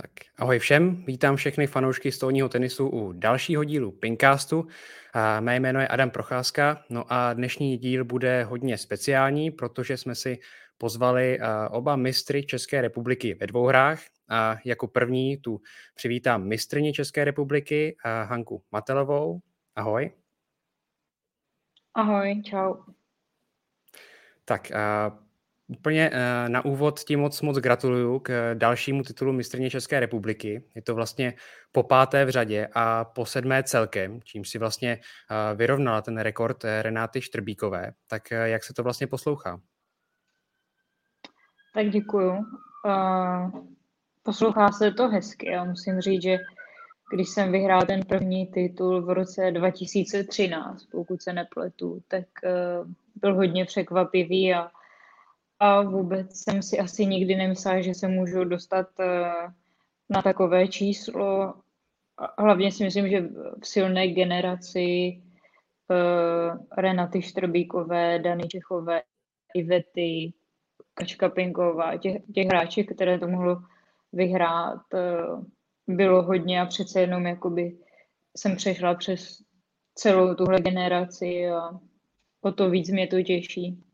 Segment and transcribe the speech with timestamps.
[0.00, 4.68] Tak ahoj všem, vítám všechny fanoušky stolního tenisu u dalšího dílu Pinkastu.
[5.12, 10.14] A mé jméno je Adam Procházka, no a dnešní díl bude hodně speciální, protože jsme
[10.14, 10.38] si
[10.78, 11.38] pozvali
[11.70, 14.02] oba mistry České republiky ve dvou hrách.
[14.28, 15.60] A jako první tu
[15.94, 19.40] přivítám mistrně České republiky Hanku Matelovou.
[19.76, 20.10] Ahoj.
[21.94, 22.74] Ahoj, čau.
[24.44, 24.72] Tak
[25.70, 30.64] Úplně eh, na úvod ti moc moc gratuluju k eh, dalšímu titulu mistrně České republiky.
[30.74, 31.34] Je to vlastně
[31.72, 36.64] po páté v řadě a po sedmé celkem, čím si vlastně eh, vyrovnala ten rekord
[36.82, 37.92] Renáty Štrbíkové.
[38.06, 39.60] Tak jak se to vlastně poslouchá?
[41.74, 42.44] Tak děkuju.
[44.22, 45.50] poslouchá se to hezky.
[45.50, 46.38] Já musím říct, že
[47.14, 52.24] když jsem vyhrál ten první titul v roce 2013, pokud se nepletu, tak
[53.14, 54.70] byl hodně překvapivý a
[55.60, 59.32] a vůbec jsem si asi nikdy nemyslela, že se můžu dostat eh,
[60.10, 61.54] na takové číslo.
[62.38, 63.20] Hlavně si myslím, že
[63.62, 65.22] v silné generaci
[65.90, 69.02] uh, Renaty Štrbíkové, Dany Čechové,
[69.54, 70.32] Ivety,
[70.94, 73.62] Kačka Pinková, těch, těch hráček, které to mohlo
[74.12, 75.44] vyhrát, uh,
[75.86, 77.78] bylo hodně a přece jenom jakoby
[78.36, 79.42] jsem přešla přes
[79.94, 81.70] celou tuhle generaci a
[82.40, 83.84] o to víc mě to těší.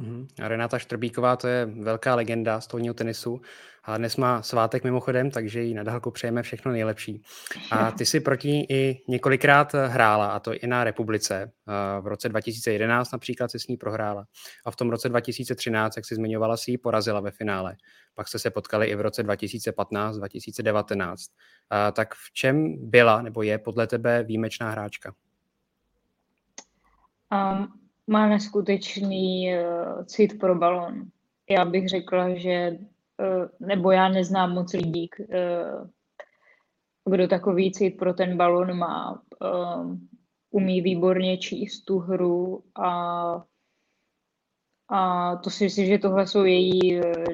[0.00, 0.26] Mm-hmm.
[0.38, 3.40] Renata Štrbíková, to je velká legenda stolního tenisu
[3.84, 7.22] a dnes má svátek mimochodem, takže jí na dálku přejeme všechno nejlepší.
[7.70, 11.52] A ty si proti ní i několikrát hrála, a to i na republice.
[12.00, 14.24] V roce 2011 například si s ní prohrála.
[14.64, 17.76] A v tom roce 2013, jak si zmiňovala, si ji porazila ve finále.
[18.14, 21.14] Pak jste se potkali i v roce 2015-2019.
[21.92, 25.12] Tak v čem byla nebo je podle tebe výjimečná hráčka?
[27.32, 31.02] Um, má neskutečný uh, cit pro balon.
[31.50, 32.78] Já bych řekla, že,
[33.20, 35.88] uh, nebo já neznám moc lidí, uh,
[37.10, 39.22] kdo takový cit pro ten balon má.
[39.42, 39.96] Uh,
[40.50, 42.90] umí výborně číst tu hru a,
[44.88, 47.24] a to si myslím, že tohle jsou její uh,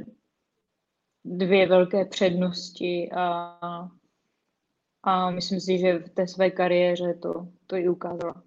[1.25, 3.59] dvě velké přednosti a,
[5.03, 8.43] a myslím si, že v té své kariéře to, to i ukázala.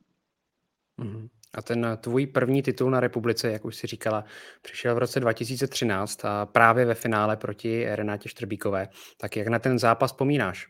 [1.00, 1.30] Mm-hmm.
[1.58, 4.24] A ten tvůj první titul na republice, jak už si říkala,
[4.62, 8.88] přišel v roce 2013 a právě ve finále proti Renátě Štrbíkové.
[9.18, 10.68] Tak jak na ten zápas vzpomínáš?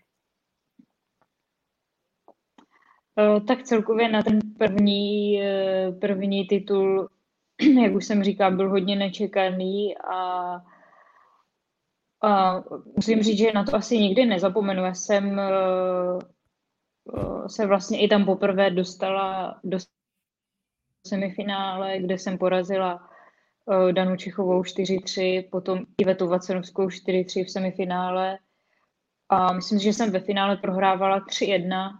[3.19, 7.09] Eh, tak celkově na ten první, eh, první titul,
[7.83, 10.51] jak už jsem říkal, byl hodně nečekaný a,
[12.23, 12.63] a
[12.95, 14.85] musím říct, že na to asi nikdy nezapomenu.
[14.85, 15.49] Já jsem eh,
[17.47, 19.96] se vlastně i tam poprvé dostala, dostala
[21.07, 23.09] semifinále, kde jsem porazila
[23.65, 28.39] uh, Danu Čechovou 4-3, potom Ivetu Vacenovskou 4-3 v semifinále.
[29.29, 31.97] A myslím, že jsem ve finále prohrávala 3-1.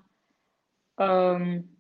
[1.00, 1.78] Um,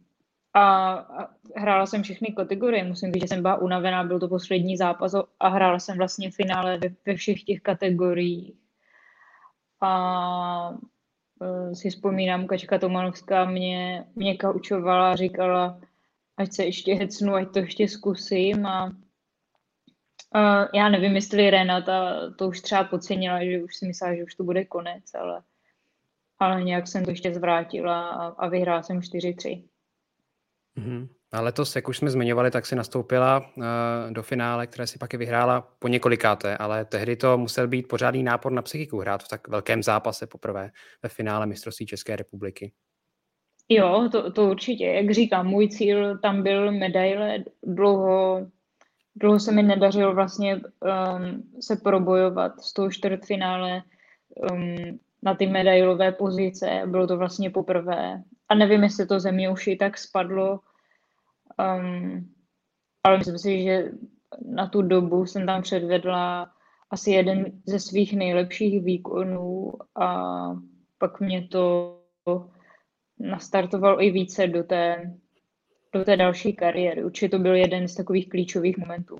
[0.54, 2.84] a, a hrála jsem všechny kategorie.
[2.84, 6.78] Musím říct, že jsem byla unavená, byl to poslední zápas a hrála jsem vlastně finále
[6.78, 8.54] ve, ve všech těch kategoriích.
[9.82, 10.70] A
[11.40, 15.80] uh, si vzpomínám, Kačka Tomanovská mě, mě kaučovala, říkala,
[16.38, 18.92] ať se ještě hecnu, ať to ještě zkusím a
[20.36, 24.36] Uh, já nevím, jestli Renata to už třeba podcenila, že už si myslela, že už
[24.36, 25.42] to bude konec, ale,
[26.40, 29.64] ale nějak jsem to ještě zvrátila a, a vyhrála jsem 4-3.
[30.78, 31.08] Mm-hmm.
[31.31, 33.64] A letos, jak už jsme zmiňovali, tak si nastoupila uh,
[34.09, 38.24] do finále, které si pak i vyhrála po několikáté, ale tehdy to musel být pořádný
[38.24, 40.72] nápor na psychiku hrát v tak velkém zápase poprvé
[41.04, 42.74] ve finále mistrovství České republiky.
[43.70, 44.86] Jo, to, to určitě.
[44.86, 47.44] Jak říkám, můj cíl tam byl medaile.
[47.64, 48.48] Dlouho,
[49.16, 53.84] dlouho se mi nedařilo vlastně um, se probojovat z toho čtvrtfinále
[54.52, 56.82] um, na ty medailové pozice.
[56.86, 58.24] Bylo to vlastně poprvé.
[58.50, 60.60] A nevím, jestli to ze mě už i tak spadlo.
[61.60, 62.30] Um,
[63.04, 63.92] ale myslím si, že
[64.46, 66.52] na tu dobu jsem tam předvedla
[66.90, 70.36] asi jeden ze svých nejlepších výkonů a
[70.98, 71.98] pak mě to
[73.19, 75.14] nastartoval i více do té,
[75.94, 77.04] do té další kariéry.
[77.04, 79.18] Určitě to byl jeden z takových klíčových momentů.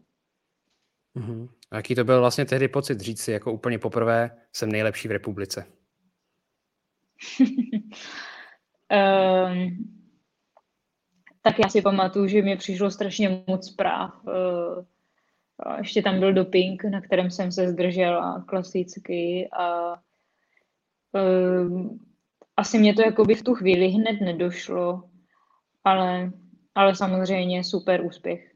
[1.16, 1.50] Uh-huh.
[1.72, 5.12] A jaký to byl vlastně tehdy pocit říct si, jako úplně poprvé jsem nejlepší v
[5.12, 5.66] republice?
[8.92, 9.78] um,
[11.42, 14.26] tak já si pamatuju, že mi přišlo strašně moc zpráv.
[14.26, 14.86] Uh,
[15.78, 19.94] ještě tam byl doping, na kterém jsem se zdržela klasicky a
[21.12, 21.98] uh,
[22.58, 25.04] asi mě to jakoby v tu chvíli hned nedošlo,
[25.84, 26.32] ale,
[26.76, 28.54] ale samozřejmě super úspěch.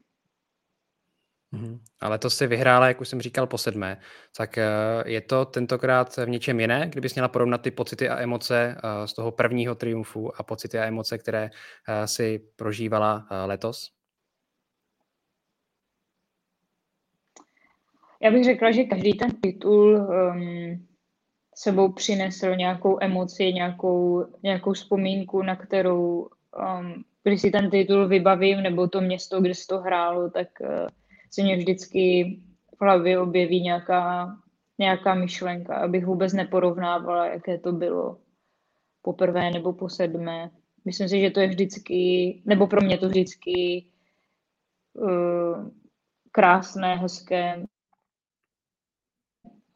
[1.52, 1.80] Mm-hmm.
[2.00, 4.00] Ale to si vyhrála, jak už jsem říkal, po sedmé.
[4.36, 8.76] Tak uh, je to tentokrát v něčem jiné, kdybys měla porovnat ty pocity a emoce
[8.84, 13.90] uh, z toho prvního triumfu a pocity a emoce, které uh, si prožívala letos?
[18.22, 20.86] Já bych řekla, že každý ten titul um,
[21.54, 26.28] sebou přinesl nějakou emoci, nějakou, nějakou vzpomínku, na kterou,
[26.78, 30.88] um, když si ten titul vybavím, nebo to město, kde se to hrálo, tak uh,
[31.30, 32.24] se mě vždycky
[32.78, 34.36] v hlavě objeví nějaká,
[34.78, 38.18] nějaká myšlenka, abych vůbec neporovnávala, jaké to bylo
[39.02, 40.50] poprvé nebo po sedmé.
[40.84, 43.86] Myslím si, že to je vždycky, nebo pro mě to vždycky
[44.94, 45.70] uh,
[46.32, 47.64] krásné, hezké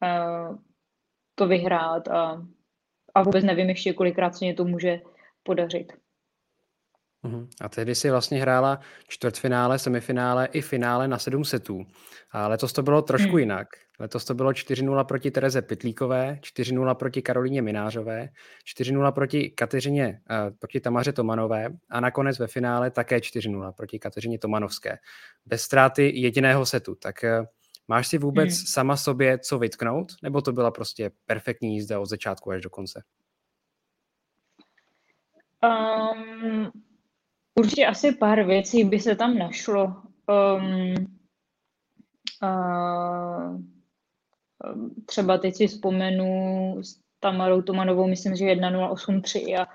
[0.01, 0.57] uh,
[1.37, 2.45] to vyhrát a,
[3.15, 5.01] a vůbec nevím ještě, kolikrát se mě to může
[5.43, 5.93] podařit.
[7.23, 7.49] Mhm.
[7.61, 11.85] A tehdy si vlastně hrála čtvrtfinále, semifinále i finále na sedm setů.
[12.31, 13.39] A letos to bylo trošku hmm.
[13.39, 13.67] jinak.
[13.99, 18.29] Letos to bylo 4-0 proti Tereze Pitlíkové, 4-0 proti Karolíně Minářové,
[18.79, 24.39] 4-0 proti Kateřině, uh, proti Tamaře Tomanové a nakonec ve finále také 4-0 proti Kateřině
[24.39, 24.97] Tomanovské.
[25.45, 26.95] Bez ztráty jediného setu.
[26.95, 27.45] Tak uh,
[27.87, 28.65] máš si vůbec hmm.
[28.65, 30.07] sama sobě co vytknout?
[30.23, 33.03] Nebo to byla prostě perfektní jízda od začátku až do konce?
[35.63, 36.71] Um,
[37.59, 39.85] Určitě asi pár věcí by se tam našlo.
[39.85, 40.95] Um,
[42.43, 43.61] uh,
[45.05, 46.27] třeba teď si vzpomenu
[46.81, 49.67] s Tamarou Tomanovou, myslím, že 1083 a,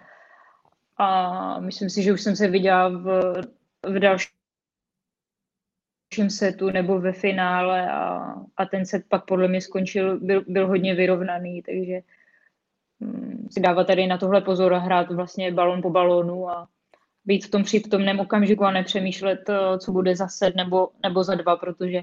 [0.96, 3.34] a myslím si, že už jsem se viděla v,
[3.82, 4.41] v dalším
[6.30, 10.94] setu nebo ve finále a, a ten set pak podle mě skončil, byl, byl hodně
[10.94, 12.00] vyrovnaný, takže
[12.98, 16.68] um, si dávat tady na tohle pozor a hrát vlastně balon po balónu a,
[17.24, 21.34] být v tom přítomném okamžiku a nepřemýšlet, eh, co bude za set nebo, nebo za
[21.34, 22.02] dva, protože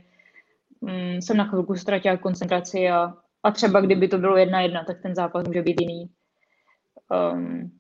[0.80, 3.14] um, jsem na chvilku ztratila koncentraci a,
[3.44, 6.10] a třeba kdyby to bylo jedna jedna, tak ten zápas může být jiný.
[7.34, 7.72] Um,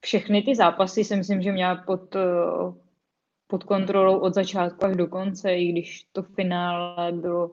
[0.00, 2.74] všechny ty zápasy si myslím, že měla pod, uh,
[3.52, 7.50] pod kontrolou od začátku až do konce, i když to finále bylo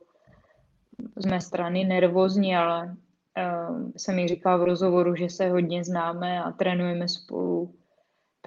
[1.16, 6.44] z mé strany nervózní, ale uh, jsem mi říkala v rozhovoru, že se hodně známe
[6.44, 7.75] a trénujeme spolu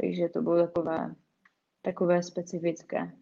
[0.00, 1.14] takže to bylo takové,
[1.82, 3.12] takové specifické.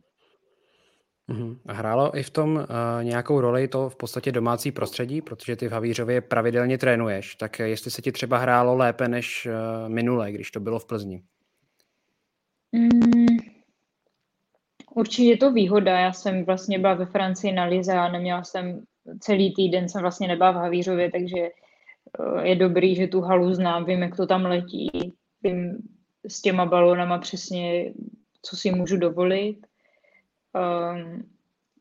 [1.66, 2.64] A hrálo i v tom uh,
[3.02, 7.90] nějakou roli to v podstatě domácí prostředí, protože ty v Havířově pravidelně trénuješ, tak jestli
[7.90, 11.22] se ti třeba hrálo lépe než uh, minule, když to bylo v Plzni?
[12.72, 13.09] Mm,
[14.94, 15.98] určitě to výhoda.
[15.98, 18.84] Já jsem vlastně byla ve Francii na Lize a neměla jsem
[19.20, 21.50] celý týden, jsem vlastně nebyla v Havířově, takže
[22.18, 25.78] uh, je dobrý, že tu halu znám, vím, jak to tam letí, vím,
[26.28, 27.92] s těma balónama přesně,
[28.42, 29.66] co si můžu dovolit.
[30.54, 31.30] Um,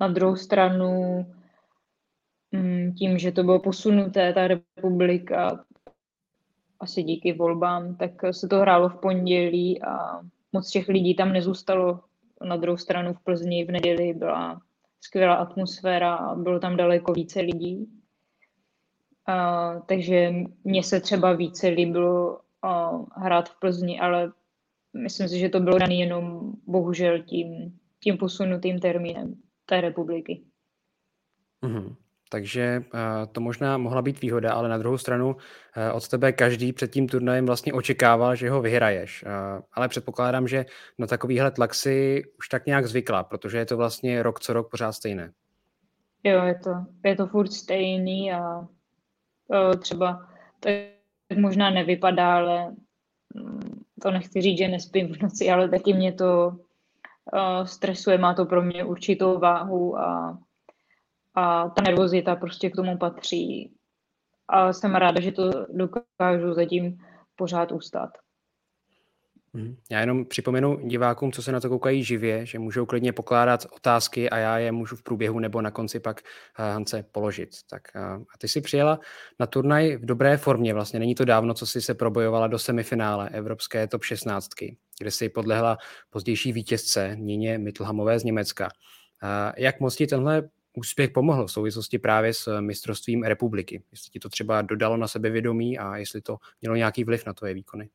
[0.02, 1.26] na druhou stranu,
[2.54, 5.66] um, tím, že to bylo posunuté, ta republika,
[6.80, 10.22] asi díky volbám, tak se to hrálo v pondělí a
[10.54, 12.00] moc těch lidí tam nezůstalo.
[12.44, 14.62] Na druhou stranu v Plzni v neděli byla
[15.02, 17.78] skvělá atmosféra a bylo tam daleko více lidí.
[19.30, 20.34] Uh, takže
[20.64, 24.32] mně se třeba více líbilo uh, hrát v Plzni, ale
[24.94, 30.44] myslím si, že to bylo dané jenom bohužel tím, tím posunutým termínem té republiky.
[31.64, 31.96] Mm-hmm.
[32.32, 33.00] Takže uh,
[33.32, 35.36] to možná mohla být výhoda, ale na druhou stranu uh,
[35.94, 39.24] od tebe každý před tím turnajem vlastně očekával, že ho vyhraješ.
[39.24, 40.66] Uh, ale předpokládám, že
[40.98, 44.72] na takovýhle tlak si už tak nějak zvykla, protože je to vlastně rok co rok
[44.72, 45.32] pořád stejné.
[46.24, 46.70] Jo, je to,
[47.06, 48.68] je to furt stejný a
[49.80, 50.28] třeba
[50.60, 50.70] to
[51.38, 52.76] možná nevypadá, ale
[53.36, 56.52] mm, to nechci říct, že nespím v noci, ale taky mě to
[57.64, 60.38] stresuje, má to pro mě určitou váhu a,
[61.40, 63.74] a ta nervozita prostě k tomu patří.
[64.48, 66.98] A jsem ráda, že to dokážu zatím
[67.36, 68.10] pořád ustát.
[69.54, 69.76] Mhm.
[69.92, 74.30] Já jenom připomenu divákům, co se na to koukají živě, že můžou klidně pokládat otázky
[74.30, 77.50] a já je můžu v průběhu nebo na konci pak eh, Hance položit.
[77.70, 79.00] Tak eh, a ty si přijela
[79.40, 83.30] na turnaj v dobré formě, vlastně není to dávno, co si se probojovala do semifinále
[83.30, 84.50] Evropské top 16,
[85.00, 85.78] kde si podlehla
[86.10, 88.70] pozdější vítězce Nině Mittelhamové z Německa.
[89.58, 93.84] Jak moc ti tenhle úspěch pomohl v souvislosti právě s mistrovstvím republiky?
[93.92, 97.54] Jestli ti to třeba dodalo na sebevědomí a jestli to mělo nějaký vliv na tvoje
[97.54, 97.90] výkony?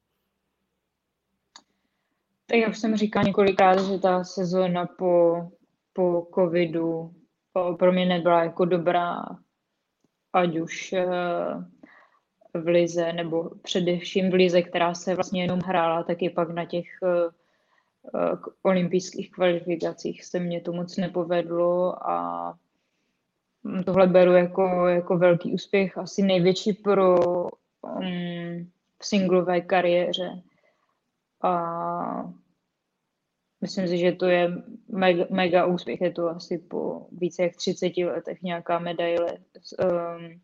[2.47, 5.43] Tak jak jsem říkala několikrát, že ta sezóna po,
[5.93, 7.15] po covidu
[7.79, 9.23] pro mě nebyla jako dobrá,
[10.33, 11.07] ať už eh,
[12.55, 16.65] v lize, nebo především v lize, která se vlastně jenom hrála, tak i pak na
[16.65, 16.87] těch
[18.13, 22.55] k olympijských kvalifikacích se mě to moc nepovedlo a
[23.85, 27.17] tohle beru jako, jako velký úspěch, asi největší pro
[27.83, 30.43] um, v singlové kariéře.
[31.43, 32.33] A
[33.61, 34.51] myslím si, že to je
[34.89, 36.01] mega, mega úspěch.
[36.01, 40.41] Je to asi po více jak 30 letech nějaká medaile um,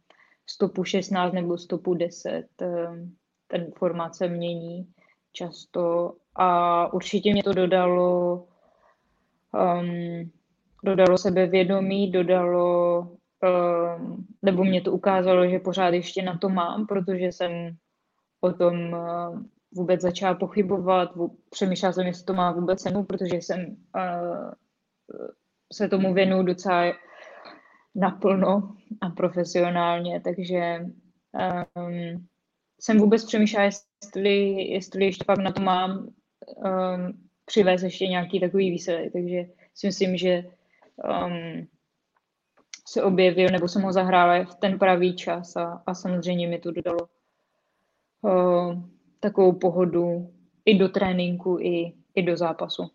[0.46, 2.46] stopu 16 nebo stopu 10.
[2.62, 4.92] Um, ten formát se mění
[5.32, 8.46] často a určitě mě to dodalo
[9.52, 10.30] um,
[10.84, 17.24] dodalo sebevědomí, dodalo, um, nebo mě to ukázalo, že pořád ještě na to mám, protože
[17.24, 17.76] jsem
[18.40, 19.42] o tom uh,
[19.74, 21.10] vůbec začala pochybovat,
[21.50, 24.50] přemýšlela jsem, jestli to má vůbec cenu, protože jsem uh,
[25.72, 26.92] se tomu věnuju docela
[27.94, 30.86] naplno a profesionálně, takže
[31.76, 32.26] um,
[32.80, 36.10] jsem vůbec přemýšlela, jestli, jestli ještě pak na to mám um,
[37.44, 39.44] přivést ještě nějaký takový výsledek, takže
[39.74, 40.44] si myslím, že
[41.04, 41.66] um,
[42.88, 46.70] se objevil, nebo jsem ho zahrála v ten pravý čas a, a samozřejmě mi to
[46.70, 47.08] dodalo
[48.22, 48.82] uh,
[49.20, 52.90] takovou pohodu i do tréninku, i, i do zápasu.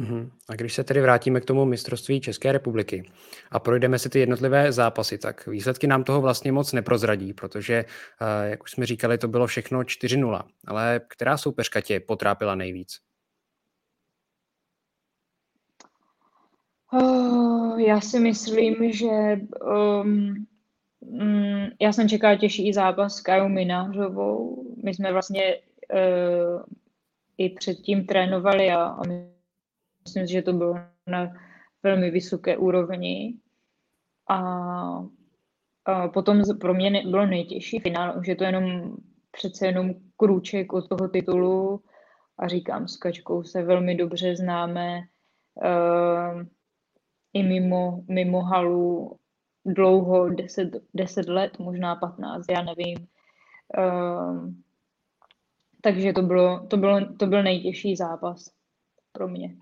[0.00, 0.30] Uhum.
[0.48, 3.10] A když se tedy vrátíme k tomu mistrovství České republiky
[3.50, 8.50] a projdeme si ty jednotlivé zápasy, tak výsledky nám toho vlastně moc neprozradí, protože, uh,
[8.50, 10.42] jak už jsme říkali, to bylo všechno 4-0.
[10.66, 12.98] Ale která soupeřka tě potrápila nejvíc?
[16.94, 20.46] Oh, já si myslím, že um,
[21.00, 24.64] um, já jsem čekala těžší zápas s Kajou Minářovou.
[24.84, 26.62] My jsme vlastně uh,
[27.38, 29.02] i předtím trénovali a, a
[30.04, 30.74] myslím, že to bylo
[31.06, 31.32] na
[31.82, 33.34] velmi vysoké úrovni.
[34.28, 34.38] A,
[35.84, 38.96] a potom pro mě bylo nejtěžší finál, už je to jenom
[39.30, 41.80] přece jenom krůček od toho titulu
[42.38, 45.00] a říkám, s Kačkou se velmi dobře známe.
[45.54, 46.42] Uh,
[47.34, 49.16] i mimo, mimo halu
[49.64, 53.06] dlouho, 10, 10 let, možná 15, já nevím.
[53.78, 54.50] Uh,
[55.80, 58.50] takže to, bylo, to, bylo, to byl nejtěžší zápas
[59.12, 59.56] pro mě.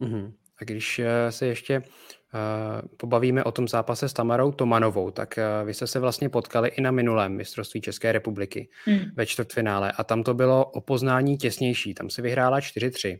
[0.00, 0.32] Uh-huh.
[0.60, 5.66] A když eh, se ještě uh, pobavíme o tom zápase s Tamarou Tomanovou, tak uh,
[5.66, 8.98] vy jste se vlastně potkali i na minulém mistrovství České republiky mm.
[9.14, 13.18] ve čtvrtfinále a tam to bylo o poznání těsnější, tam si vyhrála 4-3.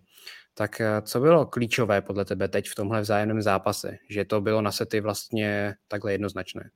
[0.55, 4.63] Tak eh, co bylo klíčové podle tebe teď v tomhle vzájemném zápase, že to bylo
[4.63, 6.71] na sety vlastně takhle jednoznačné?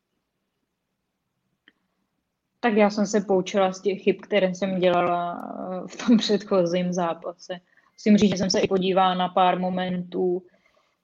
[2.60, 6.92] Tak já jsem se poučila z těch chyb, které jsem dělala eh, v tom předchozím
[6.92, 7.54] zápase.
[7.92, 10.42] Musím říct, že jsem se i podívala na pár momentů,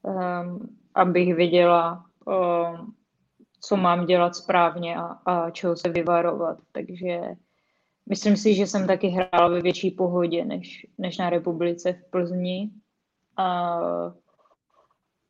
[0.02, 2.94] um, abych věděla, um,
[3.60, 6.58] co mám dělat správně a, a čeho se vyvarovat.
[6.72, 7.20] Takže
[8.08, 12.70] Myslím si, že jsem taky hrála ve větší pohodě než, než na republice v Plzni.
[13.36, 13.78] A,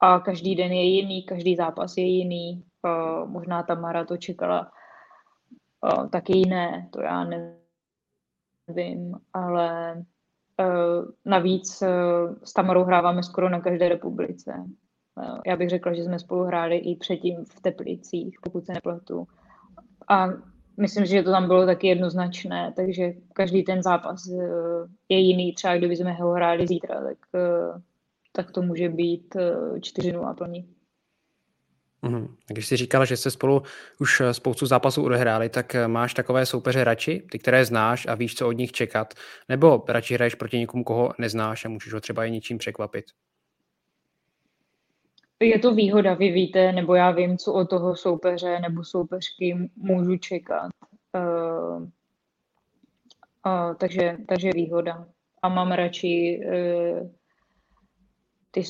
[0.00, 2.64] a každý den je jiný, každý zápas je jiný.
[2.82, 4.72] A možná ta Mara to čekala
[5.82, 7.24] a, taky jiné, to já
[8.68, 9.94] nevím, ale
[10.60, 14.54] uh, navíc uh, s Tamarou hráváme skoro na každé republice.
[15.14, 19.26] Uh, já bych řekla, že jsme spolu hráli i předtím v Teplicích, pokud se nepletu.
[20.08, 20.28] A
[20.76, 24.38] myslím že to tam bylo taky jednoznačné, takže každý ten zápas eh,
[25.08, 25.54] je jiný.
[25.54, 27.80] Třeba kdyby jsme ho hráli zítra, tak, eh,
[28.32, 29.36] tak to může být
[29.80, 30.68] 4-0 eh, plný.
[32.02, 32.36] Uhum.
[32.48, 33.62] Když jsi říkala, že jste spolu
[34.00, 38.48] už spoustu zápasů odehráli, tak máš takové soupeře radši, ty, které znáš a víš, co
[38.48, 39.14] od nich čekat,
[39.48, 43.04] nebo radši hraješ proti někomu, koho neznáš a můžeš ho třeba i něčím překvapit?
[45.42, 50.16] Je to výhoda, vy víte, nebo já vím, co od toho soupeře nebo soupeřky můžu
[50.16, 50.70] čekat.
[51.14, 51.82] Uh,
[53.46, 55.06] uh, takže, takže výhoda.
[55.42, 57.10] A mám radši uh,
[58.50, 58.62] ty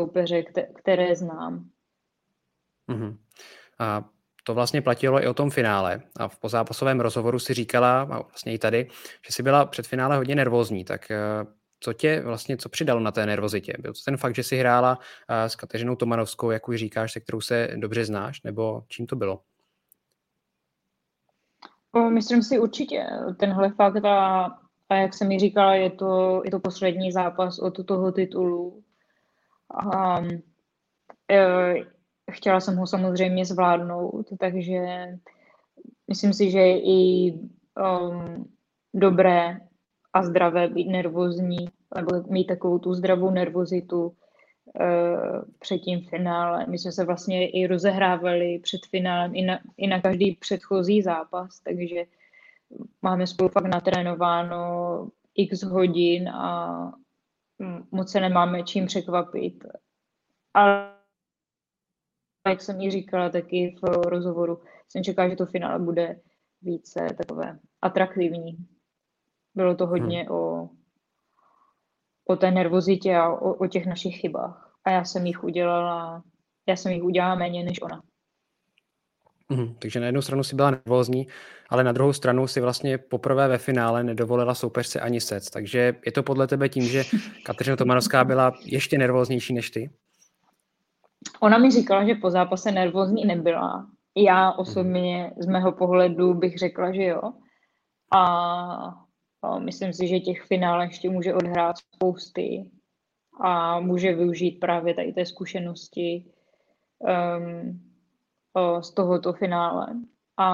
[0.00, 0.42] soupeře,
[0.74, 1.68] které znám.
[2.88, 3.16] Uh-huh.
[3.78, 4.04] A
[4.44, 6.02] to vlastně platilo i o tom finále.
[6.16, 8.88] A v pozápasovém rozhovoru si říkala, a vlastně i tady,
[9.26, 11.12] že jsi byla před finále hodně nervózní, tak
[11.82, 13.74] co tě vlastně, co přidalo na té nervozitě?
[13.78, 14.98] Byl to ten fakt, že jsi hrála
[15.28, 19.40] s Kateřinou Tomanovskou, jak už říkáš, se kterou se dobře znáš, nebo čím to bylo?
[22.08, 23.06] Myslím si určitě.
[23.36, 24.44] Tenhle fakt a,
[24.88, 28.82] a jak jsem mi říkala, je to, je to poslední zápas od toho titulu.
[29.94, 30.20] A,
[31.30, 31.74] e,
[32.30, 34.78] chtěla jsem ho samozřejmě zvládnout, takže
[36.08, 38.52] myslím si, že i um,
[38.94, 39.60] dobré
[40.12, 44.14] a zdravé být nervózní, nebo mít takovou tu zdravou nervozitu uh,
[45.58, 46.66] před tím finále.
[46.66, 51.60] My jsme se vlastně i rozehrávali před finálem i na, i na každý předchozí zápas,
[51.60, 52.04] takže
[53.02, 56.92] máme spolu fakt natrénováno x hodin a
[57.90, 59.64] moc se nemáme čím překvapit.
[60.54, 60.92] Ale
[62.48, 66.20] jak jsem ji říkala taky v rozhovoru, jsem čekala, že to finále bude
[66.62, 68.66] více takové atraktivní.
[69.54, 70.36] Bylo to hodně hmm.
[70.36, 70.68] o,
[72.28, 74.74] o té nervozitě a o, o těch našich chybách.
[74.84, 76.22] A já jsem jich udělala,
[76.68, 78.02] já jsem jich udělala méně než ona.
[79.50, 81.26] Hmm, takže na jednu stranu si byla nervózní,
[81.68, 85.50] ale na druhou stranu si vlastně poprvé ve finále nedovolila soupeřce ani set.
[85.52, 87.04] Takže je to podle tebe tím, že
[87.44, 89.90] Kateřina Tomanovská byla ještě nervóznější než ty?
[91.40, 93.86] Ona mi říkala, že po zápase nervózní nebyla.
[94.16, 97.32] Já osobně z mého pohledu bych řekla, že jo.
[98.12, 99.02] A
[99.58, 102.70] myslím si, že těch finále ještě může odhrát spousty
[103.40, 106.32] a může využít právě tady té zkušenosti
[106.98, 107.80] um,
[108.80, 109.86] z tohoto finále.
[110.36, 110.46] A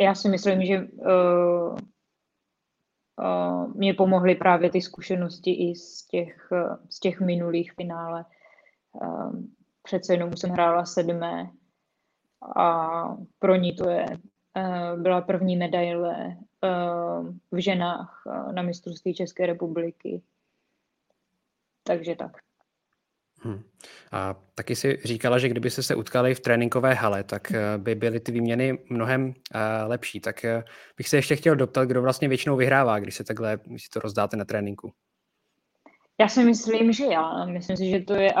[0.00, 1.76] já si myslím, že uh,
[3.20, 6.48] uh, mě pomohly právě ty zkušenosti i z těch,
[6.90, 8.24] z těch minulých finále.
[8.92, 9.32] Uh,
[9.82, 11.50] přece jenom jsem hrála sedmé
[12.56, 13.02] a
[13.38, 16.51] pro ní to je, uh, byla první medaile uh,
[17.52, 20.22] v ženách uh, na mistrovství České republiky.
[21.82, 22.36] Takže tak.
[23.44, 23.62] Hmm.
[24.12, 27.94] A taky si říkala, že kdyby se se utkali v tréninkové hale, tak eh, by
[27.94, 29.34] byly ty výměny mnohem
[29.86, 30.20] lepší.
[30.20, 30.44] Tak
[30.96, 34.00] bych se ještě chtěl doptat, kdo vlastně většinou vyhrává, když se takhle, když si to
[34.00, 34.92] rozdáte na tréninku.
[36.20, 37.44] Já si myslím, že já.
[37.44, 38.32] Myslím si, že to je,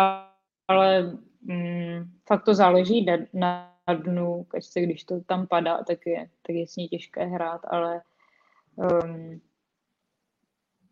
[0.68, 6.28] ale mm, fakt to záleží na, na dnu, se, když to tam padá, tak je,
[6.46, 8.00] tak je s ní těžké hrát, ale
[8.76, 9.40] um,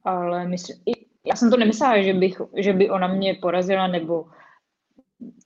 [0.04, 0.76] ale myslím,
[1.24, 4.26] já jsem to nemyslela, že, bych, že by ona mě porazila, nebo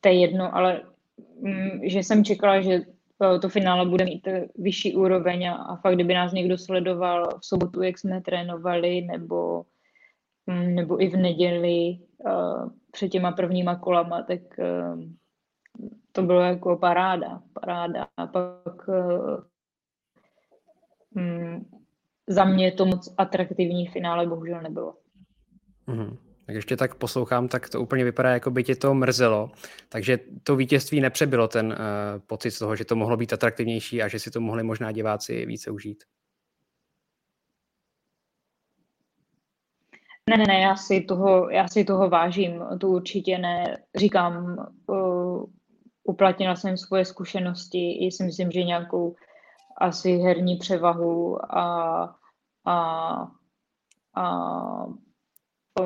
[0.01, 0.83] to je jedno, ale
[1.41, 2.81] mm, že jsem čekala, že
[3.41, 7.83] to finále bude mít vyšší úroveň a, a fakt, kdyby nás někdo sledoval v sobotu,
[7.83, 9.65] jak jsme trénovali, nebo,
[10.47, 15.03] mm, nebo i v neděli uh, před těma prvníma kolama, tak uh,
[16.13, 18.07] to bylo jako paráda, paráda.
[18.17, 19.39] A pak uh,
[21.17, 21.67] um,
[22.27, 24.95] za mě to moc atraktivní finále bohužel nebylo.
[25.89, 26.17] Mm-hmm.
[26.47, 29.51] Tak ještě tak poslouchám, tak to úplně vypadá, jako by tě to mrzelo.
[29.89, 31.77] Takže to vítězství nepřebylo ten uh,
[32.27, 35.47] pocit z toho, že to mohlo být atraktivnější a že si to mohli možná diváci
[35.47, 36.05] více užít.
[40.31, 43.77] Ne, ne, ne, já si toho, já si toho vážím, to určitě ne.
[43.97, 44.57] Říkám,
[44.87, 45.45] uh,
[46.05, 49.17] uplatnila jsem svoje zkušenosti, i si myslím, že nějakou
[49.79, 52.05] asi herní převahu a,
[52.65, 52.77] a,
[54.15, 54.25] a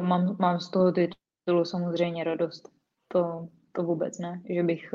[0.01, 2.69] mám, mám z toho titulu samozřejmě radost.
[3.09, 4.95] To, to vůbec ne, že, bych,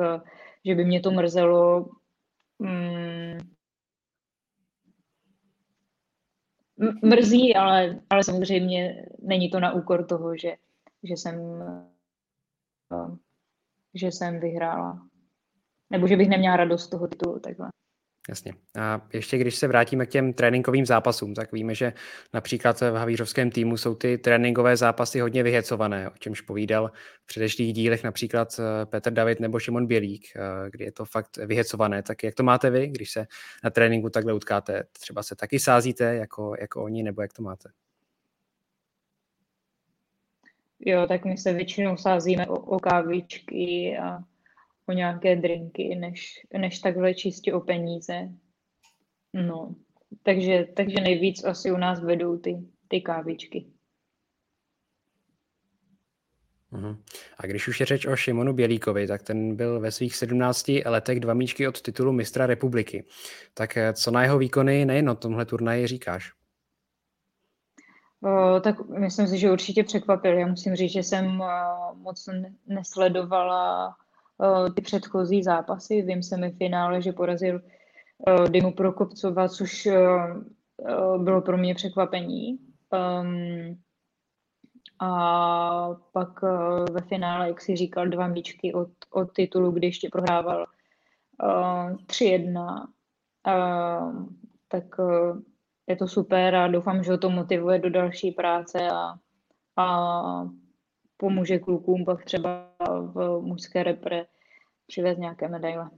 [0.66, 1.90] že by mě to mrzelo.
[2.60, 3.38] Mm,
[7.04, 10.56] mrzí, ale, ale samozřejmě není to na úkor toho, že,
[11.04, 11.64] že jsem
[13.94, 15.08] že jsem vyhrála.
[15.90, 17.70] Nebo že bych neměla radost z toho titulu, takhle.
[18.30, 18.54] Jasně.
[18.80, 21.94] A ještě když se vrátíme k těm tréninkovým zápasům, tak víme, že
[22.34, 26.92] například v havířovském týmu jsou ty tréninkové zápasy hodně vyhecované, o čemž povídal
[27.24, 31.38] v předešlých dílech například eh, Petr David nebo Šimon Bělík, eh, kdy je to fakt
[31.38, 32.04] vyhecované.
[32.04, 33.28] Tak jak to máte vy, když se
[33.64, 34.84] na tréninku takhle utkáte?
[34.92, 37.70] Třeba se taky sázíte jako, jako oni, nebo jak to máte?
[40.80, 44.20] Jo, tak my se většinou sázíme o, o kávičky a
[44.86, 48.30] o nějaké drinky, než, než takhle čistě o peníze.
[49.34, 49.76] No,
[50.24, 53.66] takže, takže nejvíc asi u nás vedou ty, ty kávičky.
[56.72, 57.04] Uhum.
[57.38, 61.20] A když už je řeč o Šimonu Bělíkovi, tak ten byl ve svých 17 letech
[61.20, 63.06] dva míčky od titulu mistra republiky.
[63.54, 66.34] Tak eh, co na jeho výkony nejen o tomhle turnaji říkáš?
[68.24, 70.38] O, tak myslím si, že určitě překvapil.
[70.38, 72.30] Já musím říct, že jsem uh, moc
[72.68, 74.03] nesledovala Eh,
[74.76, 76.02] ty předchozí zápasy.
[76.02, 77.62] Vím se mi v finále, že porazil
[78.28, 82.60] uh, Dymu Prokopcova, což uh, bylo pro mě překvapení.
[83.22, 83.78] Um,
[85.00, 86.42] a pak
[86.92, 90.66] ve finále, jak si říkal, dva míčky od, od titulu, kdy ještě prohrával
[91.44, 92.88] uh, 3-1.
[93.48, 94.26] Uh,
[94.68, 94.84] tak
[95.88, 99.14] je to super a doufám, že ho to motivuje do další práce a,
[99.76, 100.48] a
[101.24, 102.70] pomůže klukům pak třeba
[103.16, 104.26] v mužské repre
[104.88, 105.90] přivez nějaké medaile.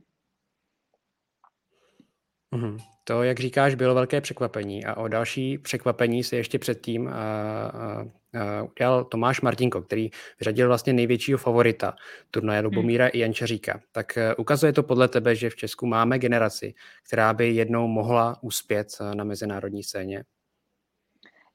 [2.55, 2.77] Mm-hmm.
[3.03, 8.05] To, jak říkáš, bylo velké překvapení a o další překvapení se ještě předtím a, a,
[8.39, 10.09] a udělal Tomáš Martinko, který
[10.39, 11.95] vyřadil vlastně největšího favorita
[12.31, 13.11] turnaje Lubomíra hmm.
[13.13, 13.81] i Jančaříka.
[13.91, 16.73] Tak e, ukazuje to podle tebe, že v Česku máme generaci,
[17.07, 20.23] která by jednou mohla uspět e, na mezinárodní scéně?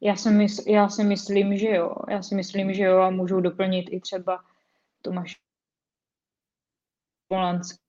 [0.03, 1.95] Já si, mysl, já si myslím, že jo.
[2.09, 4.45] Já si myslím, že jo a můžou doplnit i třeba
[5.03, 5.41] Tomáš
[7.29, 7.81] Polanského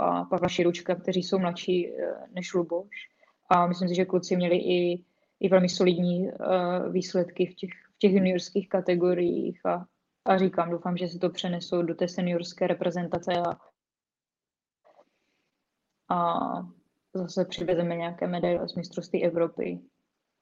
[0.00, 3.08] a Pavla Širučka, kteří jsou mladší eh, než Luboš.
[3.48, 5.04] A myslím si, že kluci měli i,
[5.40, 9.86] i velmi solidní uh, výsledky v těch, v těch juniorských kategoriích a,
[10.24, 13.58] a říkám, doufám, že se to přenesou do té seniorské reprezentace a,
[16.14, 16.38] a
[17.14, 19.80] zase přivezeme nějaké medaile z mistrovství Evropy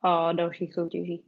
[0.02, 1.24] a dalších soutěží.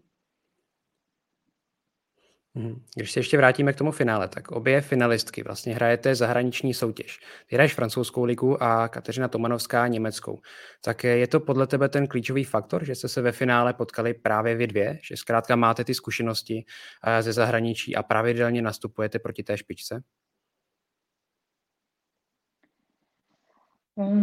[2.54, 2.82] Mhm.
[2.96, 7.18] Když se ještě vrátíme k tomu finále, tak obě finalistky vlastně hrajete zahraniční soutěž.
[7.46, 10.40] Ty hraješ francouzskou ligu a Kateřina Tomanovská německou.
[10.84, 14.54] Tak je to podle tebe ten klíčový faktor, že jste se ve finále potkali právě
[14.54, 16.64] vy dvě, že zkrátka máte ty zkušenosti
[17.06, 20.02] eh, ze zahraničí a pravidelně nastupujete proti té špičce?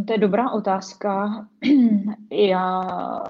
[0.07, 1.47] To je dobrá otázka.
[2.31, 2.83] Já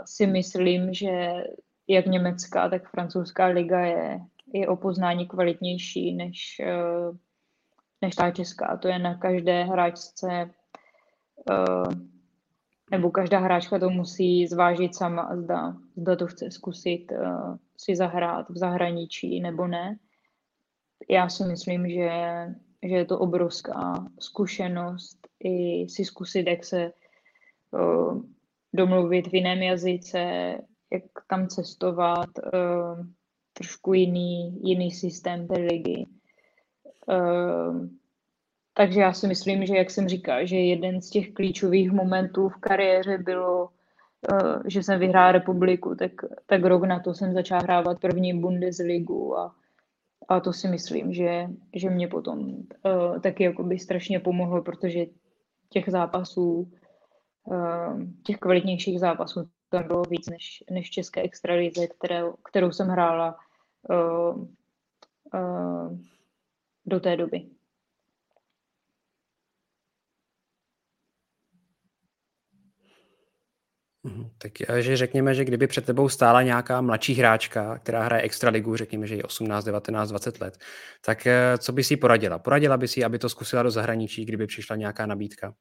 [0.06, 1.44] si myslím, že
[1.88, 4.20] jak německá, tak francouzská liga je,
[4.54, 7.18] je o poznání kvalitnější než, eh,
[8.02, 8.78] než ta česká.
[8.78, 10.50] To je na každé hráčce,
[11.52, 11.96] eh,
[12.92, 17.18] nebo každá hráčka to musí zvážit sama, zda, zda to chce zkusit eh,
[17.78, 19.98] si zahrát v zahraničí nebo ne.
[21.10, 22.12] Já si myslím, že,
[22.84, 26.92] že je to obrovská zkušenost i si zkusit, jak se
[27.72, 28.22] uh,
[28.74, 30.20] domluvit v jiném jazyce,
[30.92, 33.06] jak tam cestovat, uh,
[33.54, 36.06] trošku jiný, jiný systém té ligy.
[37.08, 37.88] Uh,
[38.74, 42.58] takže já si myslím, že jak jsem říkal, že jeden z těch klíčových momentů v
[42.58, 43.70] kariéře bylo,
[44.68, 46.12] že jsem vyhrál republiku, tak,
[46.46, 49.56] tak rok na to jsem začal hrávat první Bundesligu a,
[50.28, 55.06] a to si myslím, že, že mě potom uh, taky jakoby strašně pomohlo, protože
[55.70, 56.72] těch zápasů,
[57.52, 63.38] ehm, těch kvalitnějších zápasů tam bylo víc než, než české extralize, které, kterou jsem hrála
[63.90, 64.56] ehm,
[65.34, 66.04] ehm,
[66.86, 67.57] do té doby.
[74.38, 79.08] Tak že řekněme, že kdyby před tebou stála nějaká mladší hráčka, která hraje extraligu, řekněme,
[79.08, 80.58] že je 18, 19, 20 let,
[81.06, 82.40] tak eh, co by si poradila?
[82.40, 85.54] Poradila by si, aby to zkusila do zahraničí, kdyby přišla nějaká nabídka?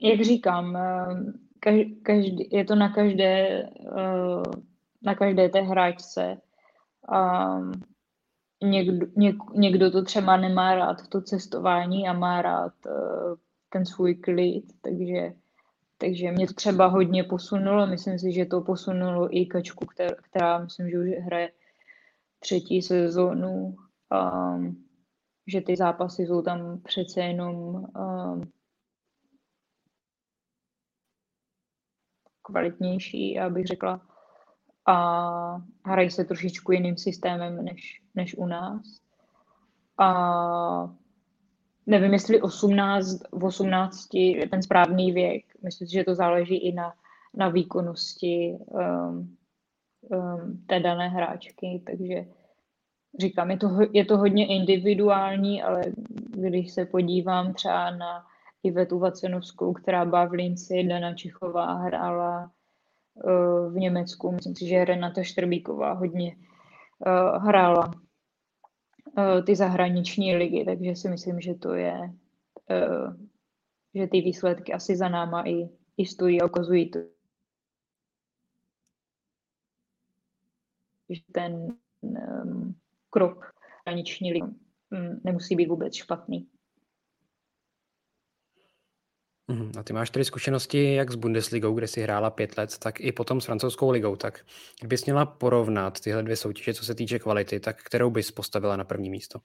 [0.00, 3.62] Jak říkám, eh, každý, je to na každé,
[3.98, 4.42] eh,
[5.02, 6.36] na každé té hráčce.
[8.62, 12.72] Někdo, něk, někdo to třeba nemá rád, to cestování a má rád
[13.68, 15.32] ten svůj klid, takže
[16.00, 20.58] takže mě to třeba hodně posunulo, myslím si, že to posunulo i Kačku, která, která
[20.58, 21.52] myslím, že už hraje
[22.38, 23.76] třetí sezónu,
[24.10, 24.84] um,
[25.46, 28.52] že ty zápasy jsou tam přece jenom um,
[32.42, 34.06] kvalitnější, bych řekla.
[34.86, 38.82] A hrají se trošičku jiným systémem než, než u nás.
[39.98, 40.99] A
[41.86, 45.44] nevím, jestli 18, v 18 je ten správný věk.
[45.62, 46.92] Myslím si, že to záleží i na,
[47.34, 49.36] na výkonnosti um,
[50.08, 52.24] um, té dané hráčky, takže
[53.18, 55.82] říkám, je to, je to hodně individuální, ale
[56.30, 58.24] když se podívám třeba na
[58.62, 62.50] Ivetu Vacenovskou, která byla v Linci, Dana Čichová hrála
[63.14, 67.90] uh, v Německu, myslím si, že Renata Štrbíková hodně uh, hrála
[69.46, 71.98] ty zahraniční ligy, takže si myslím, že to je,
[72.70, 73.16] uh,
[73.94, 76.98] že ty výsledky asi za náma i, i stojí a ukazují to,
[81.10, 81.76] že ten
[83.10, 83.52] krok
[83.86, 86.48] zahraniční ligy um, nemusí být vůbec špatný.
[89.50, 93.00] Mhm, a ty máš tedy zkušenosti jak s Bundesligou, kde jsi hrála pět let, tak
[93.00, 94.16] i potom s francouzskou ligou.
[94.16, 94.40] Tak
[94.80, 98.84] kdybys měla porovnat tyhle dvě soutěže, co se týče kvality, tak kterou bys postavila na
[98.84, 99.38] první místo?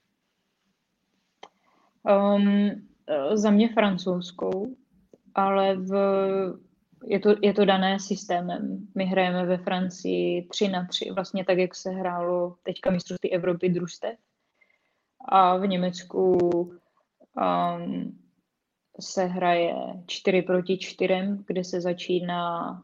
[2.03, 2.71] Um,
[3.33, 4.75] za mě francouzskou,
[5.35, 5.93] ale v,
[7.05, 8.87] je, to, je to dané systémem.
[8.95, 13.69] My hrajeme ve Francii 3 na 3, vlastně tak, jak se hrálo teďka mistrovství Evropy
[13.69, 14.15] družstev.
[15.29, 16.37] A v Německu
[17.37, 18.24] um,
[18.99, 19.75] se hraje
[20.07, 21.13] 4 proti 4,
[21.47, 22.81] kde se začíná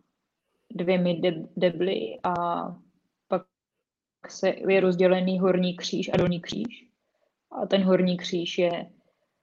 [0.76, 1.22] dvěmi
[1.58, 2.36] debly a
[3.28, 3.46] pak
[4.30, 6.88] se je rozdělený horní kříž a dolní kříž.
[7.52, 8.92] A ten horní kříž je,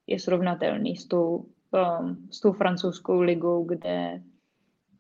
[0.07, 4.23] je srovnatelný s tou, um, s tou francouzskou ligou, kde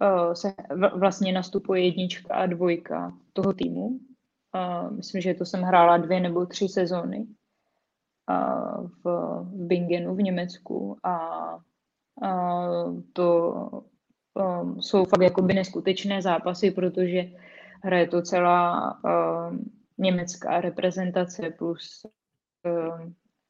[0.01, 0.55] uh, se
[0.95, 3.87] vlastně nastupuje jednička a dvojka toho týmu.
[3.87, 7.27] Uh, myslím, že to jsem hrála dvě nebo tři sezóny
[9.05, 11.19] v, Bingenu v Německu a,
[13.13, 13.55] to
[14.81, 17.31] jsou fakt jakoby neskutečné zápasy, protože
[17.83, 19.01] hraje to celá
[19.99, 22.07] německá reprezentace plus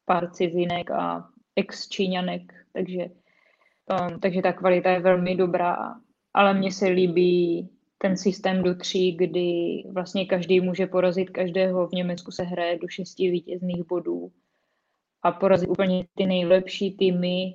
[0.05, 5.95] pár cizinek a ex-číňanek, takže, um, takže ta kvalita je velmi dobrá,
[6.33, 11.87] ale mně se líbí ten systém do tří, kdy vlastně každý může porazit každého.
[11.87, 14.31] V Německu se hraje do šesti vítězných bodů
[15.23, 17.53] a porazit úplně ty nejlepší týmy.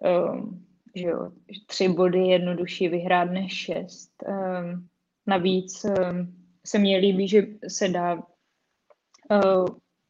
[0.00, 1.30] Um, že jo,
[1.66, 4.10] tři body jednodušší vyhrát než šest.
[4.28, 4.88] Um,
[5.26, 6.34] navíc um,
[6.66, 9.66] se mně líbí, že se dá uh,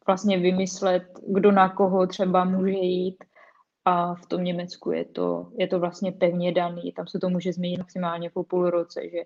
[0.07, 3.23] vlastně vymyslet, kdo na koho třeba může jít
[3.85, 6.91] a v tom Německu je to, je to vlastně pevně daný.
[6.91, 9.19] Tam se to může změnit maximálně po půl roce, že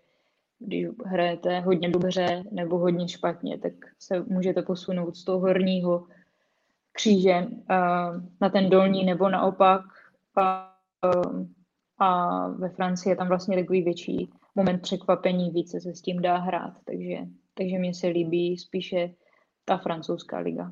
[0.59, 6.07] když hrajete hodně dobře nebo hodně špatně, tak se můžete posunout z toho horního
[6.97, 7.45] kříže
[8.41, 9.81] na ten dolní nebo naopak.
[10.35, 10.73] A,
[11.99, 16.37] a ve Francii je tam vlastně takový větší moment překvapení, více se s tím dá
[16.37, 17.17] hrát, takže,
[17.53, 19.13] takže mně se líbí spíše
[19.65, 20.71] ta francouzská liga.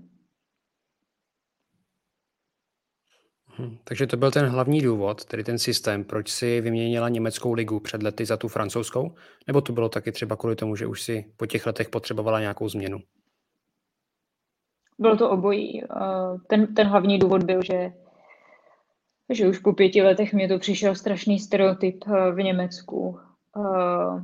[3.45, 7.79] Hmm, takže to byl ten hlavní důvod, tedy ten systém, proč si vyměnila německou ligu
[7.79, 9.15] před lety za tu francouzskou?
[9.47, 12.69] Nebo to bylo taky třeba kvůli tomu, že už si po těch letech potřebovala nějakou
[12.69, 12.99] změnu?
[14.99, 15.84] Bylo to obojí.
[16.47, 17.93] Ten, ten hlavní důvod byl, že,
[19.29, 23.19] že už po pěti letech mě to přišel strašný stereotyp eh, v Německu.
[23.58, 24.21] Eh,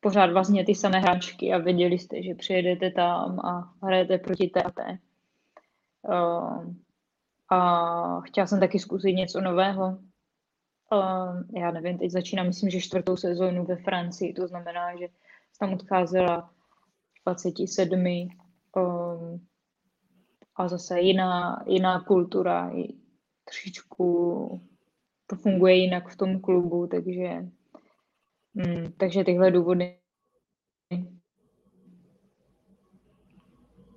[0.00, 4.62] pořád vlastně ty samé hráčky a věděli jste, že přijedete tam a hrajete proti té
[4.62, 4.98] a té.
[6.10, 6.74] Eh,
[7.52, 9.98] a chtěla jsem taky zkusit něco nového.
[11.56, 15.08] Já nevím, teď začínám, myslím, že čtvrtou sezónu ve Francii, to znamená, že
[15.60, 16.50] tam odcházela
[17.26, 18.28] 27
[18.76, 19.46] um,
[20.56, 22.72] a zase jiná, jiná kultura,
[23.44, 24.60] trošičku
[25.26, 27.46] to funguje jinak v tom klubu, takže,
[28.54, 30.00] mm, takže tyhle důvody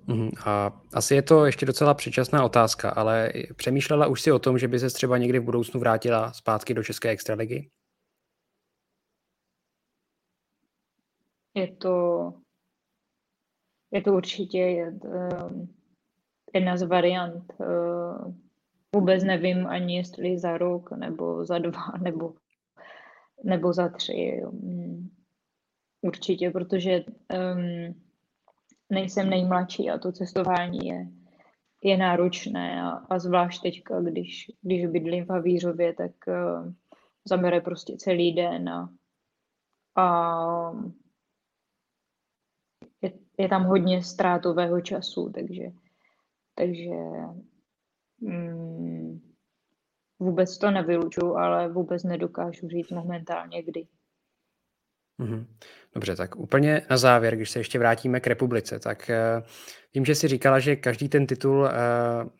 [0.06, 4.58] Mhm, a asi je to ještě docela předčasná otázka, ale přemýšlela už si o tom,
[4.58, 7.70] že by se třeba někdy v budoucnu vrátila zpátky do České extraligy?
[11.54, 12.32] Je to,
[13.90, 14.58] je to určitě
[16.54, 17.52] jedna z variant.
[17.60, 18.34] Eh,
[18.94, 22.34] vůbec nevím ani jestli za rok, nebo za dva, nebo,
[23.44, 24.42] nebo za tři.
[24.50, 25.10] Mm,
[26.02, 27.94] určitě, protože um,
[28.90, 31.06] nejsem nejmladší a to cestování je,
[31.82, 36.72] je náročné a, a zvlášť teďka, když, když bydlím v Havířově, tak uh,
[37.24, 38.88] zabere prostě celý den a,
[39.96, 40.06] a
[43.02, 45.64] je, je tam hodně ztrátového času, takže,
[46.54, 46.90] takže
[48.20, 49.20] mm,
[50.18, 53.86] vůbec to nevylučuju, ale vůbec nedokážu říct momentálně kdy.
[55.20, 55.46] Mm-hmm.
[55.94, 59.46] Dobře, tak úplně na závěr, když se ještě vrátíme k republice, tak uh,
[59.94, 61.70] vím, že si říkala, že každý ten titul uh,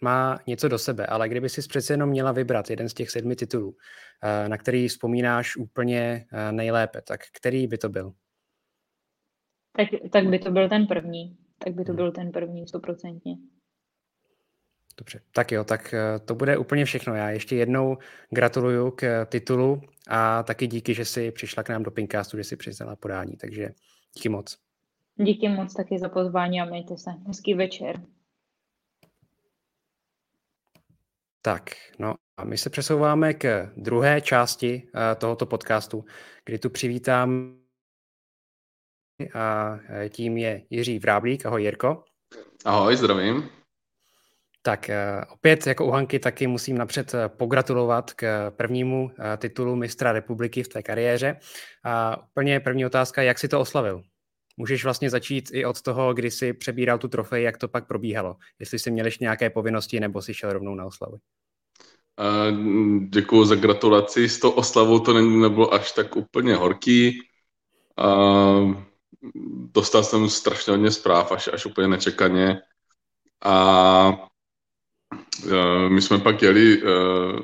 [0.01, 3.37] má něco do sebe, ale kdyby si přece jenom měla vybrat jeden z těch sedmi
[3.37, 8.13] titulů, uh, na který vzpomínáš úplně nejlépe, tak který by to byl?
[9.77, 11.37] Tak, tak by to byl ten první.
[11.59, 11.97] Tak by to mhm.
[11.97, 13.37] byl ten první, stoprocentně.
[14.97, 17.15] Dobře, tak jo, tak eh, to bude úplně všechno.
[17.15, 17.99] Já ještě jednou
[18.31, 22.45] gratuluju k eh, titulu a taky díky, že jsi přišla k nám do Pinkastu, že
[22.45, 23.71] jsi přiznala podání, takže
[24.15, 24.59] díky moc.
[25.17, 27.11] Díky moc taky za pozvání a mějte se.
[27.27, 28.01] Hezký večer.
[31.43, 36.05] Tak, no a my se přesouváme k druhé části uh, tohoto podcastu,
[36.45, 37.59] kdy tu přivítám
[39.35, 39.79] a
[40.09, 41.47] tím je Jiří Vráblík.
[41.47, 42.05] Ahoj Jirko.
[42.65, 43.51] Ahoj, zdravím.
[44.67, 49.77] Tak eh, opět jako u Hanky taky musím napřed eh, pogratulovat k prvnímu eh, titulu
[49.77, 51.37] mistra republiky v té kariéře.
[51.85, 54.03] A úplně první otázka, jak si to oslavil?
[54.57, 58.37] Můžeš vlastně začít i od toho, kdy jsi přebíral tu trofej, jak to pak probíhalo.
[58.59, 61.19] Jestli jsi měl ještě nějaké povinnosti, nebo jsi šel rovnou na oslavu.
[63.09, 64.29] Děkuji za gratulaci.
[64.29, 67.19] S tou oslavou to nebylo až tak úplně horký.
[69.75, 72.61] Dostal jsem strašně hodně zpráv, až, až úplně nečekaně.
[73.45, 74.29] A
[75.89, 77.41] my jsme pak jeli uh,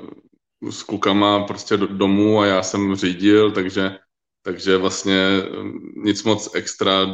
[0.70, 3.98] s klukama prostě do domu a já jsem řídil, takže,
[4.42, 5.46] takže vlastně eh,
[5.96, 7.06] nic moc extra,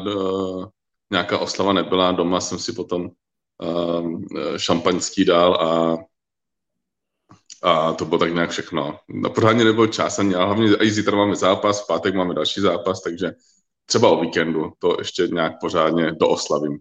[1.11, 2.12] nějaká oslava nebyla.
[2.12, 3.11] Doma jsem si potom
[4.57, 5.97] šampaňský dal a
[7.62, 8.99] a to bylo tak nějak všechno.
[9.09, 12.61] No, pořádně nebyl čas ani, ale hlavně i zítra máme zápas, v pátek máme další
[12.61, 13.33] zápas, takže
[13.87, 16.79] třeba o víkendu to ještě nějak pořádně dooslavím.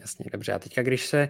[0.00, 0.52] Jasně, dobře.
[0.52, 1.28] A teďka, když se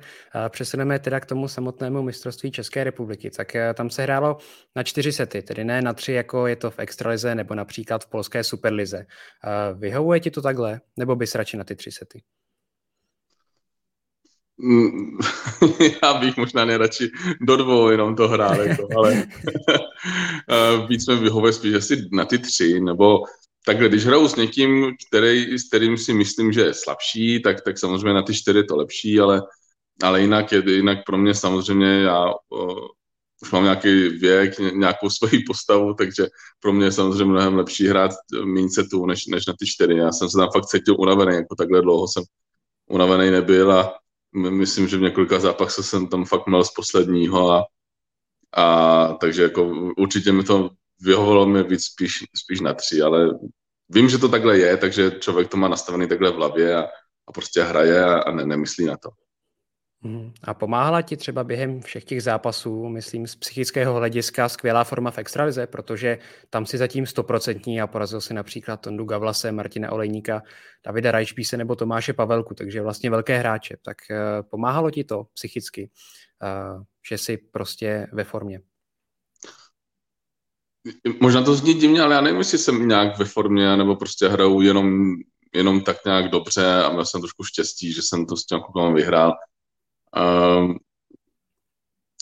[0.49, 4.39] přesuneme teda k tomu samotnému mistrovství České republiky, tak tam se hrálo
[4.77, 8.11] na čtyři sety, tedy ne na tři, jako je to v extralize nebo například v
[8.11, 9.07] polské superlize.
[9.75, 12.23] Vyhovuje ti to takhle, nebo bys radši na ty tři sety?
[14.59, 15.19] Mm,
[16.03, 19.27] já bych možná nejradši do dvou jenom to hrál, jako, ale
[20.89, 23.19] víc mi vyhovuje spíš asi na ty tři, nebo
[23.67, 27.79] takhle, když hraju s někým, který, s kterým si myslím, že je slabší, tak, tak
[27.79, 29.43] samozřejmě na ty čtyři je to lepší, ale,
[30.03, 32.89] ale jinak, je, jinak pro mě samozřejmě já o,
[33.43, 36.27] už mám nějaký věk, nějakou svoji postavu, takže
[36.61, 38.11] pro mě je samozřejmě mnohem lepší hrát
[38.45, 39.95] méně setů než, než na ty čtyři.
[39.95, 42.23] Já jsem se tam fakt cítil unavený, jako takhle dlouho jsem
[42.91, 43.95] unavený nebyl a
[44.33, 47.65] myslím, že v několika zápasech jsem tam fakt měl z posledního a,
[48.57, 49.65] a takže jako
[49.97, 53.39] určitě mi to vyhovovalo mi víc spíš, spíš na tři, ale
[53.89, 56.83] vím, že to takhle je, takže člověk to má nastavený takhle v hlavě a,
[57.29, 59.11] a prostě hraje a, a ne, nemyslí na to.
[60.03, 60.33] Mhm.
[60.43, 65.19] A pomáhala ti třeba během všech těch zápasů, myslím, z psychického hlediska skvělá forma v
[65.19, 66.19] extralize, protože
[66.51, 70.43] tam si zatím stoprocentní a porazil si například Tondu Gavlase, Martina Olejníka,
[70.87, 73.77] Davida Rajšpíse nebo Tomáše Pavelku, takže vlastně velké hráče.
[73.83, 75.91] Tak uh, pomáhalo ti to psychicky,
[76.43, 78.61] uh, že jsi prostě ve formě?
[81.21, 84.61] Možná to zní divně, ale já nevím, jestli jsem nějak ve formě, nebo prostě hraju
[84.61, 85.15] jenom,
[85.55, 88.95] jenom tak nějak dobře a měl jsem trošku štěstí, že jsem to s těm klukama
[88.95, 89.33] vyhrál.
[90.61, 90.79] Um,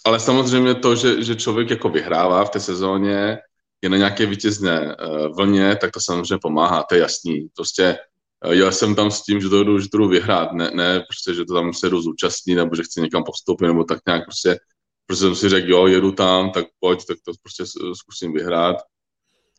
[0.05, 3.38] ale samozřejmě to, že, že člověk jako vyhrává v té sezóně,
[3.83, 7.48] je na nějaké vítězné uh, vlně, tak to samozřejmě pomáhá, to je jasný.
[7.57, 7.98] Prostě
[8.46, 11.00] uh, jel jsem tam s tím, že to jdu, že to jdu vyhrát, ne, ne
[11.00, 14.24] prostě, že to tam se jdu zúčastnit, nebo že chci někam postoupit, nebo tak nějak
[14.24, 14.59] prostě
[15.07, 17.64] protože jsem si řekl, jo, jedu tam, tak pojď, tak to prostě
[17.95, 18.77] zkusím vyhrát.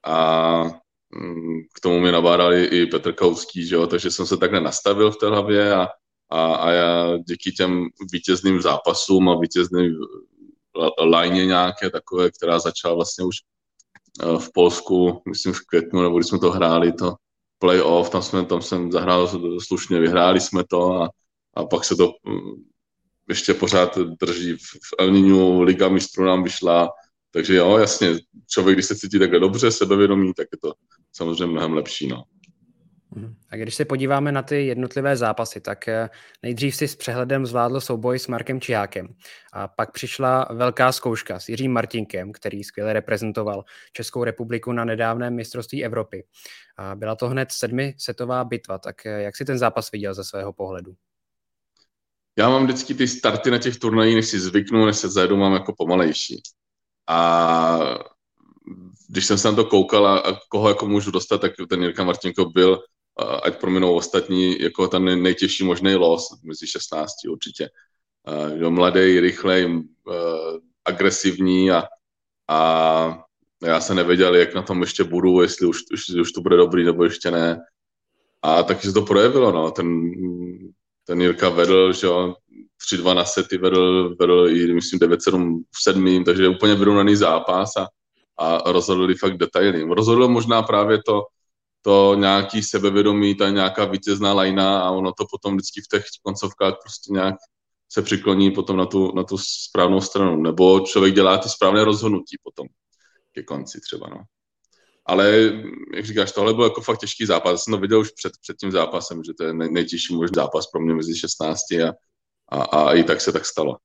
[0.06, 0.64] A
[1.10, 5.12] mm, k tomu mě nabádal i Petr Kauský, že jo, takže jsem se takhle nastavil
[5.12, 5.88] v té hlavě a,
[6.30, 9.96] a, a já díky těm vítězným zápasům a vítězným
[11.00, 16.28] lajně nějaké takové, která začala vlastně už e, v Polsku, myslím v květnu, nebo když
[16.28, 17.16] jsme to hráli, to
[17.60, 19.30] playoff, tam, jsme, tam jsem zahrál
[19.60, 21.10] slušně, vyhráli jsme to a,
[21.54, 22.12] a pak se to
[23.30, 26.90] ještě pořád drží v Elniňu, Liga mistrů nám vyšla,
[27.32, 30.74] takže jo, jasně, člověk, když se cítí takhle dobře, sebevědomí, tak je to
[31.12, 32.24] samozřejmě mnohem lepší, no.
[33.16, 33.36] Mhm.
[33.50, 36.10] A když se podíváme na ty jednotlivé zápasy, tak eh,
[36.44, 39.08] nejdřív si s přehledem zvládl souboj s Markem Čihákem
[39.54, 45.36] a pak přišla velká zkouška s Jiřím Martinkem, který skvěle reprezentoval Českou republiku na nedávném
[45.36, 46.24] mistrovství Evropy.
[46.78, 50.54] A byla to hned sedmisetová bitva, tak eh, jak si ten zápas viděl ze svého
[50.54, 50.96] pohledu?
[52.38, 55.54] Já mám vždycky ty starty na těch turnajích, než si zvyknu, než se zajedu, mám
[55.54, 56.42] jako pomalejší.
[57.10, 58.00] A
[59.10, 62.46] když jsem se na to koukal a, koho jako můžu dostat, tak ten Jirka Martinko
[62.46, 62.84] byl,
[63.44, 67.70] ať prominou ostatní, jako ten nejtěžší možný los mezi 16 určitě.
[68.62, 69.84] Uh, mladý, rychlej,
[70.86, 71.84] agresivní a,
[72.50, 73.24] a
[73.64, 76.84] já se nevěděl, jak na tom ještě budu, jestli už, už, už to bude dobrý
[76.84, 77.62] nebo ještě ne.
[78.42, 79.72] A taky se to projevilo, no.
[79.72, 80.12] Ten,
[81.08, 82.36] ten Jirka vedl, že jo,
[82.94, 87.88] 3-2 na sety vedl, vedl i, myslím, 9-7 v sedmým, takže úplně vyrovnaný zápas a,
[88.40, 89.96] a rozhodli fakt detailně.
[89.96, 91.24] Rozhodl možná právě to,
[91.82, 96.74] to nějaký sebevědomí, ta nějaká vítězná lajna a ono to potom vždycky v těch koncovkách
[96.84, 97.36] prostě nějak
[97.92, 100.42] se přikloní potom na tu, na tu správnou stranu.
[100.42, 102.68] Nebo člověk dělá ty správné rozhodnutí potom
[103.32, 104.22] ke konci třeba, no
[105.06, 105.52] ale
[105.96, 107.52] jak říkáš, tohle byl jako fakt těžký zápas.
[107.52, 110.34] Já jsem to viděl už před, před tím zápasem, že to je nej, nejtěžší možný
[110.36, 111.94] zápas pro mě mezi 16 a,
[112.50, 113.78] a, a i tak se tak stalo.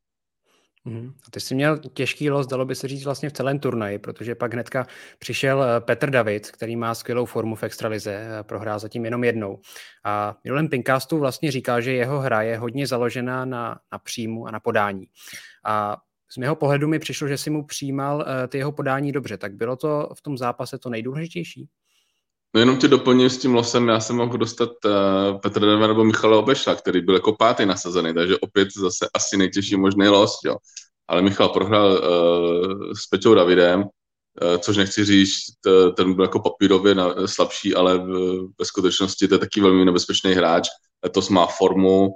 [0.85, 1.13] Mm.
[1.27, 4.35] A ty jsi měl těžký los, dalo by se říct vlastně v celém turnaji, protože
[4.35, 4.87] pak hnedka
[5.19, 9.61] přišel eh, Petr David, který má skvělou formu v extralize, eh, prohrál zatím jenom jednou.
[10.05, 14.51] A minulém Pinkastu vlastně říkal, že jeho hra je hodně založená na, na příjmu a
[14.51, 15.07] na podání.
[15.65, 15.97] A
[16.33, 19.39] z mého pohledu mi přišlo, že si mu přijímal uh, ty jeho podání dobře.
[19.39, 21.69] Tak bylo to v tom zápase to nejdůležitější?
[22.55, 26.05] No jenom tě doplním s tím losem, já jsem mohl dostat uh, Petr Denver nebo
[26.05, 30.57] Michala Obešla, který byl jako pátý nasazený, takže opět zase asi nejtěžší možný los, jo.
[31.09, 33.89] Ale Michal prohrál uh, s Peťou Davidem, uh,
[34.59, 39.35] což nechci říct, t, ten byl jako papírově na, slabší, ale v, ve skutečnosti to
[39.35, 40.69] je taky velmi nebezpečný hráč.
[41.05, 42.11] Letos má formu,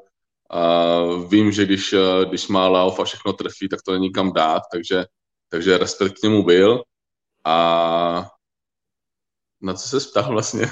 [0.51, 4.32] a vím, že když, eh, když má lauf a všechno trefí, tak to není kam
[4.32, 5.05] dát, takže,
[5.49, 6.82] takže respekt k němu byl.
[7.45, 8.28] A
[9.62, 10.66] na co se ptal vlastně?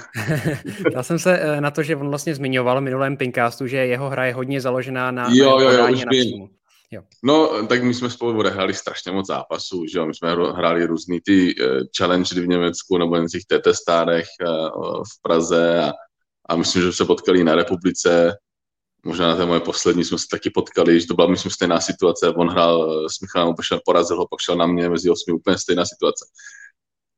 [0.95, 4.09] Já jsem se eh, na to, že on vlastně zmiňoval v minulém Pinkastu, že jeho
[4.11, 6.13] hra je hodně založená na jo, jo, jo, už na
[6.93, 7.03] Jo.
[7.23, 10.07] No, tak my jsme spolu odehráli strašně moc zápasů, že jo?
[10.07, 11.67] My jsme hráli různý ty uh,
[11.99, 15.93] challenge v Německu nebo na těch TT stárech uh, v Praze a,
[16.49, 18.37] a myslím, že se potkali na republice
[19.07, 22.29] možná na té moje poslední jsme se taky potkali, že to byla, myslím, stejná situace,
[22.29, 25.85] on hrál s Michalem, pošel, porazil ho, pak šel na mě, mezi osmi úplně stejná
[25.85, 26.25] situace.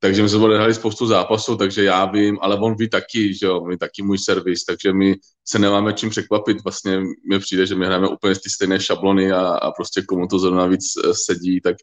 [0.04, 3.64] Takže my jsme odehráli spoustu zápasů, takže já vím, ale on ví taky, že jo,
[3.64, 5.14] ví taky můj servis, takže my
[5.48, 6.64] se nemáme čím překvapit.
[6.64, 10.38] Vlastně mi přijde, že my hrajeme úplně ty stejné šablony a, a prostě komu to
[10.38, 11.76] zrovna víc eh, sedí, tak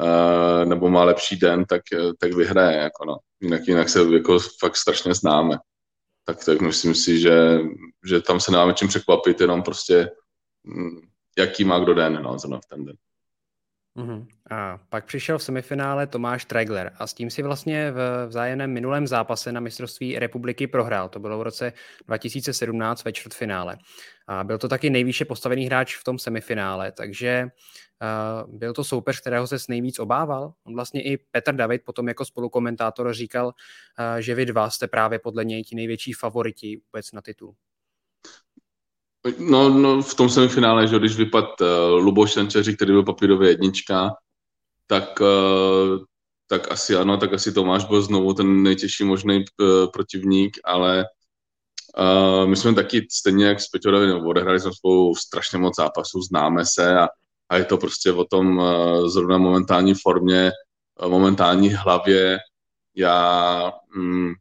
[0.00, 3.16] uh, nebo má lepší den, tak, eh, tak vyhraje, jako no.
[3.40, 5.58] Jinak, jinak se jako fakt strašně známe.
[6.24, 7.58] Tak, tak myslím si, že,
[8.06, 10.10] že tam se nemáme čím překvapit, jenom prostě
[10.66, 11.00] hm,
[11.38, 12.96] jaký má kdo den, no, zrovna v ten den.
[13.96, 14.26] Uhum.
[14.50, 19.06] A pak přišel v semifinále Tomáš Tregler a s tím si vlastně v vzájemném minulém
[19.06, 21.08] zápase na mistrovství republiky prohrál.
[21.08, 21.72] To bylo v roce
[22.06, 23.78] 2017 ve čtvrtfinále.
[24.26, 27.48] A byl to taky nejvýše postavený hráč v tom semifinále, takže
[28.02, 30.52] uh, byl to soupeř, kterého se nejvíc obával.
[30.64, 33.52] On vlastně i Petr David potom jako spolukomentátor říkal, uh,
[34.20, 37.54] že vy dva jste právě podle něj ti největší favoriti vůbec na titul.
[39.38, 41.66] No, no v tom semifinále, že když vypad uh,
[42.04, 44.10] Luboš Sančeři, který byl papírově jednička,
[44.86, 46.04] tak, uh,
[46.46, 51.04] tak asi ano, tak asi Tomáš byl znovu ten nejtěžší možný uh, protivník, ale
[51.98, 56.64] uh, my jsme taky stejně jak s Peťou odehrali jsme spolu strašně moc zápasů, známe
[56.66, 57.08] se a,
[57.48, 60.52] a je to prostě o tom uh, zrovna momentální formě,
[61.02, 62.38] uh, momentální hlavě.
[62.96, 64.32] Já mm,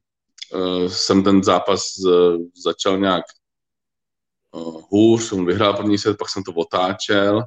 [0.53, 1.83] uh, jsem ten zápas
[2.63, 3.23] začal nějak
[4.89, 7.43] hůř, on vyhrál první set, pak jsem to otáčel,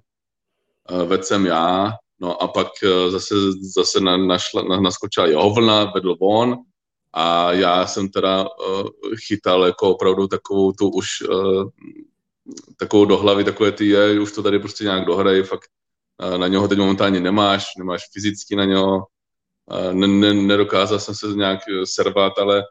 [1.05, 2.69] vedl jsem já, no a pak
[3.09, 3.35] zase,
[3.75, 6.57] zase na, našla, na, naskočila jeho vlna, vedl on
[7.13, 8.49] a já jsem teda
[9.27, 11.09] chytal jako opravdu takovou tu už
[12.77, 15.69] takovou do hlavy, takové ty je, už to tady prostě nějak dohraje, fakt
[16.37, 19.07] na něho teď momentálně nemáš, nemáš fyzicky na něho,
[19.93, 22.65] ne, ne, nedokázal jsem se nějak servat, ale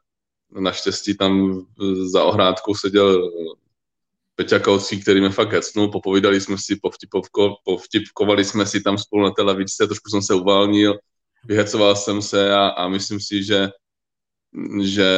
[0.60, 1.66] naštěstí tam
[2.12, 3.32] za ohrádkou seděl
[4.36, 9.24] Peťa Kaucí, který mě fakt hecnul, popovídali jsme si, povtipovko, povtipkovali jsme si tam spolu
[9.24, 11.00] na té lavičce, trošku jsem se uvalnil,
[11.46, 13.70] vyhecoval jsem se a, a myslím si, že,
[14.82, 15.10] že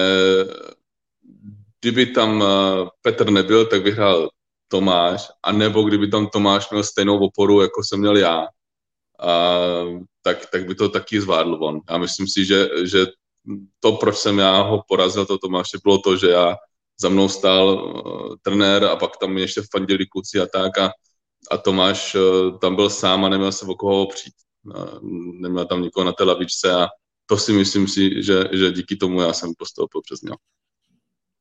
[1.80, 4.30] kdyby tam eh, Petr nebyl, tak vyhrál
[4.68, 8.48] Tomáš, a nebo kdyby tam Tomáš měl stejnou oporu, jako jsem měl já,
[9.20, 9.60] a,
[10.22, 11.80] tak, tak by to taky zvládl on.
[11.90, 13.06] Já myslím si, že, že
[13.80, 16.56] to, proč jsem já ho porazil, to Tomáše, bylo to, že já
[17.02, 20.92] za mnou stál uh, trenér a pak tam ještě fandili kluci a tak a,
[21.52, 24.34] a Tomáš uh, tam byl sám a neměl se o koho opřít.
[24.64, 25.00] Uh,
[25.42, 26.88] neměl tam nikoho na té lavičce a
[27.26, 30.38] to si myslím si, že, že díky tomu já jsem postoupil přes něho.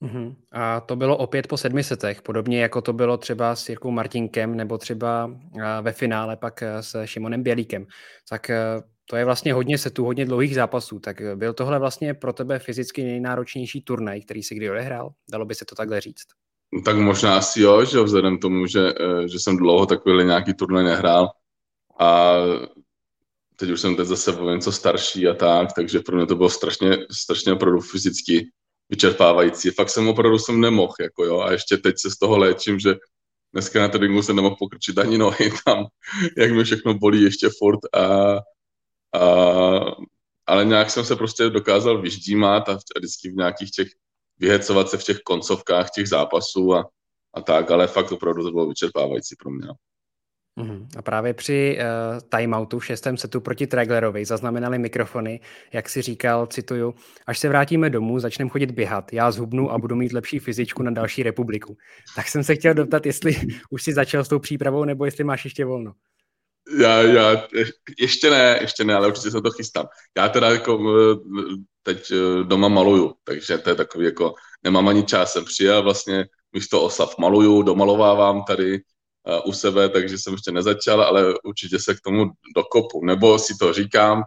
[0.03, 0.35] Uh-huh.
[0.53, 4.57] A to bylo opět po sedmi setech, podobně jako to bylo třeba s Jirkou Martinkem
[4.57, 5.31] nebo třeba
[5.83, 7.87] ve finále pak s Šimonem Bělíkem.
[8.29, 8.51] Tak
[9.11, 13.05] to je vlastně hodně setů, hodně dlouhých zápasů, tak byl tohle vlastně pro tebe fyzicky
[13.05, 15.11] nejnáročnější turnaj, který si kdy odehrál?
[15.31, 16.25] Dalo by se to takhle říct?
[16.85, 20.55] Tak možná asi jo, že vzhledem k tomu, že, eh, že jsem dlouho takový nějaký
[20.55, 21.29] turnaj nehrál
[22.01, 22.35] a
[23.57, 26.49] teď už jsem teď zase o něco starší a tak, takže pro mě to bylo
[26.49, 28.51] strašně, strašně opravdu fyzicky
[28.89, 29.71] vyčerpávající.
[29.71, 32.95] Fakt jsem opravdu jsem nemohl, jako jo, a ještě teď se z toho léčím, že
[33.53, 35.87] dneska na tréninku jsem nemohl pokrčit ani nohy tam,
[36.37, 38.37] jak mi všechno bolí ještě furt a
[39.15, 39.21] a,
[40.47, 43.89] ale nějak jsem se prostě dokázal vyždímat a vždycky v nějakých těch,
[44.39, 46.91] vyhecovat se v těch koncovkách těch zápasů a,
[47.35, 49.67] a tak, ale fakt opravdu to bylo vyčerpávající pro mě.
[49.67, 49.75] No.
[50.59, 50.89] Mhm.
[50.97, 55.41] A právě při uh, timeoutu v šestém setu proti Traglerovi zaznamenali mikrofony,
[55.73, 56.95] jak si říkal, cituju,
[57.27, 60.91] až se vrátíme domů, začneme chodit běhat, já zhubnu a budu mít lepší fyzičku na
[60.91, 61.77] další republiku.
[62.17, 63.37] Tak jsem se chtěl doptat, jestli
[63.71, 65.93] už si začal s tou přípravou, nebo jestli máš ještě volno.
[66.81, 67.47] Já, já,
[67.99, 69.87] ještě ne, ještě ne, ale určitě se to chystám.
[70.17, 70.81] Já teda jako
[71.83, 76.27] teď e, doma maluju, takže to je takový jako, nemám ani čas, jsem přijel vlastně
[76.53, 78.83] místo oslav maluju, domalovávám tady
[79.45, 83.73] u sebe, takže jsem ještě nezačal, ale určitě se k tomu dokopu, nebo si to
[83.73, 84.23] říkám,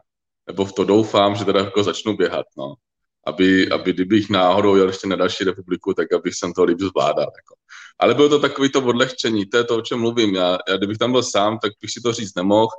[0.47, 2.73] nebo v to doufám, že teda jako začnu běhat, no.
[3.27, 7.31] Aby, aby kdybych náhodou jel ještě na další republiku, tak abych jsem to líp zvládal,
[7.35, 7.55] jako.
[7.99, 10.35] Ale bylo to takový to odlehčení, to je to, o čem mluvím.
[10.35, 12.69] Já, já kdybych tam byl sám, tak bych si to říct nemohl.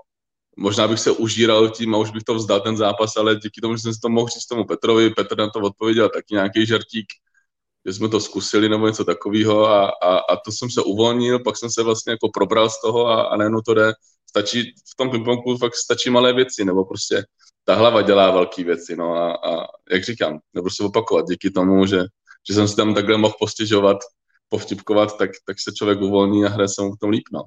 [0.56, 3.76] Možná bych se užíral tím a už bych to vzdal ten zápas, ale díky tomu,
[3.76, 7.06] že jsem si to mohl říct tomu Petrovi, Petr na to odpověděl taky nějaký žartík,
[7.87, 11.57] že jsme to zkusili nebo něco takového a, a, a, to jsem se uvolnil, pak
[11.57, 13.93] jsem se vlastně jako probral z toho a, a nejenom to jde.
[14.28, 14.62] Stačí,
[14.93, 17.24] v tom pingpongu fakt stačí malé věci, nebo prostě
[17.64, 21.87] ta hlava dělá velké věci, no a, a jak říkám, nebo se opakovat díky tomu,
[21.87, 22.01] že,
[22.49, 23.97] že jsem si tam takhle mohl postěžovat
[24.49, 27.24] povtipkovat, tak, tak se člověk uvolní a hraje se mu v tom líp.
[27.33, 27.43] No.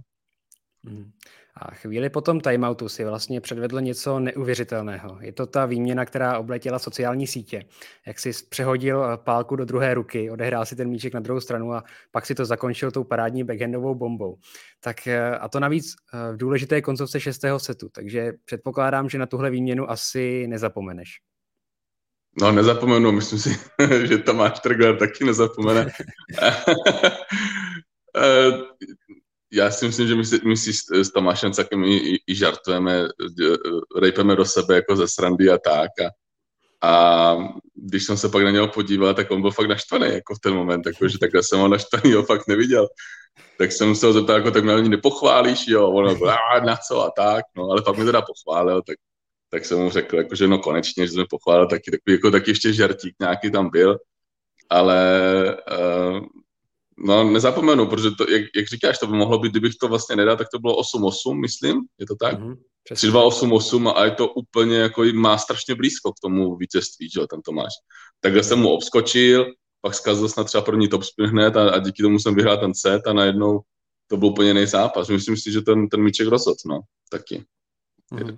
[0.84, 1.12] Hmm.
[1.56, 5.18] A chvíli po tom timeoutu si vlastně předvedl něco neuvěřitelného.
[5.22, 7.66] Je to ta výměna, která obletěla sociální sítě.
[8.08, 11.74] Jak si přehodil eh, pálku do druhé ruky, odehrál si ten míček na druhou stranu
[11.74, 14.38] a pak si to zakončil tou parádní backhandovou bombou.
[14.80, 15.96] Tak eh, a to navíc
[16.32, 21.10] v důležité koncovce šestého setu, takže předpokládám, že na tuhle výměnu asi nezapomeneš.
[22.42, 23.60] No, nezapomenu, myslím si,
[24.08, 25.92] že Tomáš Trgler taky nezapomene.
[29.54, 33.08] Já si myslím, že my si, my si s, Tomášem Cakem i, i, i žartujeme,
[34.02, 35.90] rejpeme do sebe jako ze srandy a tak.
[36.02, 36.10] A,
[36.88, 37.38] a
[37.76, 40.54] když jsem se pak na něho podíval, tak on byl fakt naštvaný jako v ten
[40.54, 42.88] moment, jako, že takhle jsem ho naštvaný ho fakt neviděl.
[43.58, 46.32] Tak jsem se ho zeptal, jako, tak mě nepochválíš, jo, on byl,
[46.66, 48.98] na co a tak, no, ale pak mi teda pochválil, tak
[49.54, 52.52] tak jsem mu řekl, jako, že no konečně, že jsme pochválil taky takový, jako taky
[52.52, 53.98] ještě žertík nějaký tam byl,
[54.70, 54.98] ale
[55.72, 55.78] uh,
[57.04, 60.38] no nezapomenu, protože to, jak, jak, říkáš, to by mohlo být, kdybych to vlastně nedal,
[60.38, 62.40] tak to bylo 8-8, myslím, je to tak?
[62.40, 62.56] Mm-hmm.
[62.92, 67.42] 3-2-8-8 a je to úplně jako má strašně blízko k tomu vítězství, že jo, ten
[67.42, 67.74] Tomáš.
[68.20, 69.46] Takhle jsem mu obskočil,
[69.82, 72.74] pak zkazil snad třeba první top spin hned a, a díky tomu jsem vyhrál ten
[72.76, 73.60] set a najednou
[74.08, 75.10] to byl úplně jiný zápas.
[75.10, 76.80] Myslím si, že ten, ten míček rozhodl, no,
[77.10, 77.44] taky.
[78.14, 78.38] Mm-hmm.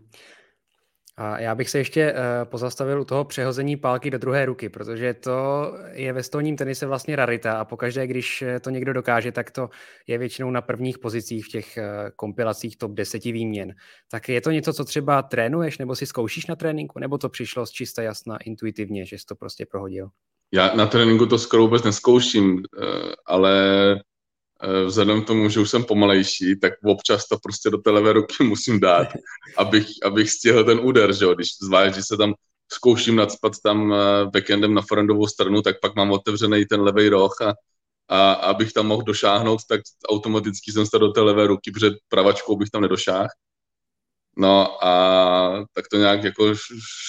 [1.17, 5.13] A já bych se ještě uh, pozastavil u toho přehození pálky do druhé ruky, protože
[5.13, 9.51] to je ve stolním tenise vlastně rarita a pokaždé, když eh, to někdo dokáže, tak
[9.51, 9.69] to
[10.07, 13.75] je většinou na prvních pozicích v těch uh, kompilacích top 10 výměn.
[14.11, 17.65] Tak je to něco, co třeba trénuješ nebo si zkoušíš na tréninku, nebo to přišlo
[17.65, 20.09] z čista jasna intuitivně, že jsi to prostě prohodil?
[20.53, 22.63] Já na tréninku to skoro vůbec neskouším,
[23.25, 23.53] ale
[24.85, 28.35] vzhledem k tomu, že už jsem pomalejší, tak občas to prostě do té levé ruky
[28.43, 29.07] musím dát,
[29.57, 31.35] abych, abych stihl ten úder, že jo?
[31.35, 32.33] Když zvlášť, se tam
[32.71, 37.41] zkouším nadspat tam eh, backendem na forendovou stranu, tak pak mám otevřený ten levý roh
[37.41, 37.53] a,
[38.09, 42.55] a abych tam mohl došáhnout, tak automaticky jsem se do té levé ruky, protože pravačkou
[42.55, 43.27] bych tam nedošáhl.
[44.37, 46.53] No a tak to nějak jako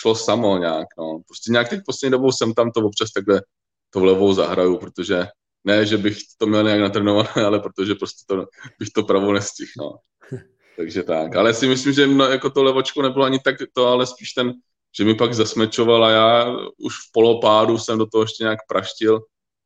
[0.01, 1.21] šlo samo nějak, no.
[1.27, 3.43] Prostě nějak teď poslední dobou jsem tam to občas takhle
[3.91, 5.27] to levou zahraju, protože
[5.67, 8.47] ne, že bych to měl nějak natrénované, ale protože prostě to,
[8.79, 9.97] bych to pravou nestihl, no.
[10.77, 11.37] Takže tak.
[11.37, 14.53] Ale si myslím, že no, jako to levočko nebylo ani tak to, ale spíš ten,
[14.99, 19.21] že mi pak zasmečoval a já už v polopádu jsem do toho ještě nějak praštil.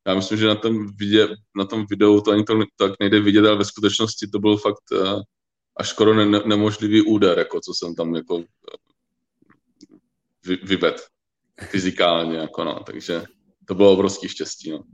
[0.07, 3.47] Já myslím, že na tom, vidě, na tom videu to ani to tak nejde vidět,
[3.47, 5.21] ale ve skutečnosti to byl fakt uh,
[5.77, 8.45] až skoro ne, nemožlivý úder, jako co jsem tam jako uh,
[10.47, 10.99] vy, vyvedl
[11.63, 12.81] fyzikálně, jako no.
[12.87, 13.25] takže
[13.67, 14.71] to bylo obrovský štěstí.
[14.71, 14.85] No.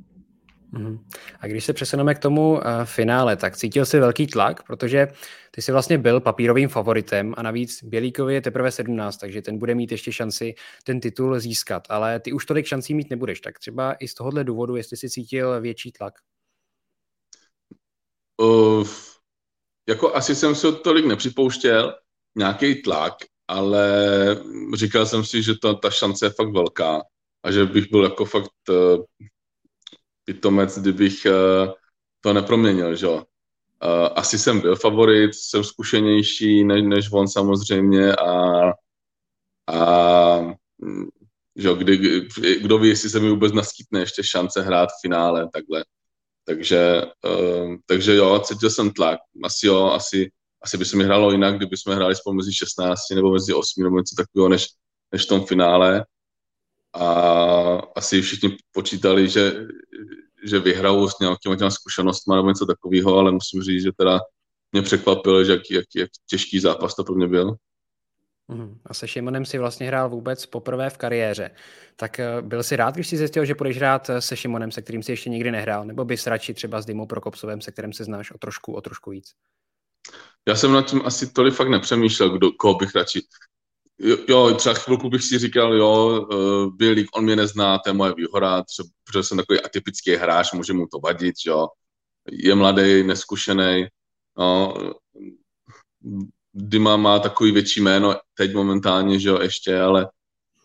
[0.72, 0.98] Mhm.
[1.40, 5.08] A když se přesuneme k tomu uh, finále, tak cítil jsi velký tlak, protože
[5.50, 9.74] ty jsi vlastně byl papírovým favoritem a navíc Bělíkovi je teprve 17, takže ten bude
[9.74, 10.54] mít ještě šanci
[10.84, 14.44] ten titul získat, ale ty už tolik šancí mít nebudeš, tak třeba i z tohohle
[14.44, 16.14] důvodu, jestli jsi cítil větší tlak.
[18.42, 18.88] Uh,
[19.88, 21.94] jako asi jsem se tolik nepřipouštěl,
[22.38, 23.14] nějaký tlak,
[23.48, 23.96] ale
[24.74, 27.02] říkal jsem si, že to, ta šance je fakt velká
[27.44, 29.04] a že bych byl jako fakt uh,
[30.26, 31.72] pitomec, kdybych uh,
[32.20, 33.08] to neproměnil, že
[33.84, 38.72] Uh, asi jsem byl favorit, jsem zkušenější než, než on samozřejmě a,
[39.68, 40.56] a
[41.56, 41.96] že kdy,
[42.60, 45.84] kdo ví, jestli se mi vůbec naskytne ještě šance hrát v finále, takhle.
[46.44, 49.18] Takže, uh, takže jo, cítil jsem tlak.
[49.44, 50.30] Asi jo, asi,
[50.62, 53.84] asi by se mi hrálo jinak, kdyby jsme hráli spolu mezi 16 nebo mezi 8
[53.84, 54.66] nebo něco takového, než,
[55.12, 56.04] než v tom finále.
[56.96, 57.08] A
[57.96, 59.52] asi všichni počítali, že,
[60.44, 64.20] že vyhrajou s nějakými těma zkušenostmi nebo něco takového, ale musím říct, že teda
[64.72, 67.56] mě překvapilo, že jak, jak, jak těžký zápas to pro mě byl.
[68.48, 68.78] Mhm.
[68.84, 71.50] A se Šimonem si vlastně hrál vůbec poprvé v kariéře.
[71.96, 74.82] Tak eh, byl jsi rád, když jsi zjistil, že půjdeš hrát eh, se Šimonem, se
[74.82, 78.04] kterým si ještě nikdy nehrál, nebo bys radši třeba s Dymou Prokopsovem, se kterým se
[78.04, 79.32] znáš o trošku, o trošku víc?
[80.48, 83.22] Já jsem nad tím asi tolik fakt nepřemýšlel, kdo, koho bych radši.
[83.98, 88.14] Jo, jo, třeba chvilku bych si říkal, jo, uh, on mě nezná, to je moje
[88.14, 91.68] výhoda, třeba, protože jsem takový atypický hráč, může mu to vadit, jo.
[92.32, 93.86] Je mladý, neskušený,
[94.38, 94.74] no,
[96.54, 100.08] Dima má takový větší jméno teď momentálně, že jo, ještě, ale,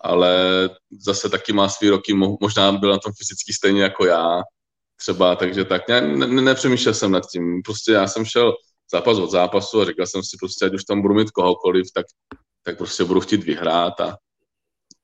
[0.01, 0.69] ale
[0.99, 4.41] zase taky má svý roky, možná byl na tom fyzicky stejně jako já,
[4.95, 8.53] třeba, takže tak, ne, ne, nepřemýšlel jsem nad tím, prostě já jsem šel
[8.91, 12.05] zápas od zápasu a říkal jsem si prostě, ať už tam budu mít kohokoliv, tak
[12.63, 14.17] tak prostě budu chtít vyhrát a,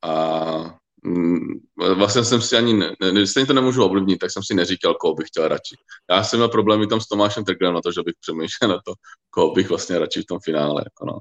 [0.03, 1.59] a mm,
[1.95, 5.13] vlastně jsem si ani, ne, ne, stejně to nemůžu ovlivnit, tak jsem si neříkal, koho
[5.13, 5.75] bych chtěl radši.
[6.11, 8.93] Já jsem měl problémy tam s Tomášem Trglem na to, že bych přemýšlel na to,
[9.29, 10.83] koho bych vlastně radši v tom finále.
[10.85, 11.19] Jako no.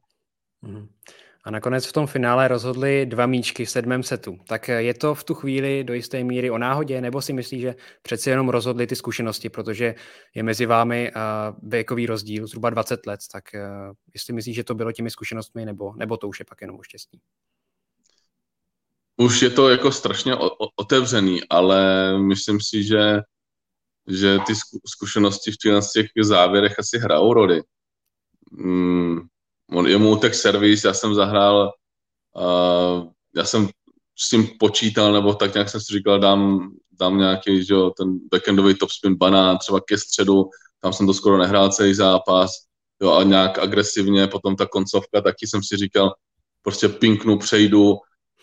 [0.62, 0.88] Mhm.
[1.46, 4.38] A nakonec v tom finále rozhodli dva míčky v sedmém setu.
[4.48, 7.74] Tak je to v tu chvíli do jisté míry o náhodě, nebo si myslíš, že
[8.02, 9.94] přeci jenom rozhodli ty zkušenosti, protože
[10.34, 11.12] je mezi vámi
[11.62, 13.44] věkový rozdíl zhruba 20 let, tak
[14.14, 17.20] jestli myslíš, že to bylo těmi zkušenostmi, nebo, nebo to už je pak jenom štěstí?
[19.16, 20.36] Už je to jako strašně
[20.76, 21.78] otevřený, ale
[22.18, 23.20] myslím si, že,
[24.08, 24.52] že ty
[24.86, 27.62] zkušenosti v těch závěrech asi hrajou roli.
[28.58, 29.28] Hmm
[29.70, 31.72] on, je mu utek servis, já jsem zahrál,
[32.36, 33.68] uh, já jsem
[34.18, 38.18] s tím počítal, nebo tak nějak jsem si říkal, dám, dám nějaký, že jo, ten
[38.32, 40.44] backendový topspin banán třeba ke středu,
[40.80, 42.50] tam jsem to skoro nehrál celý zápas,
[43.02, 46.14] jo, a nějak agresivně, potom ta koncovka, taky jsem si říkal,
[46.62, 47.96] prostě pinknu, přejdu,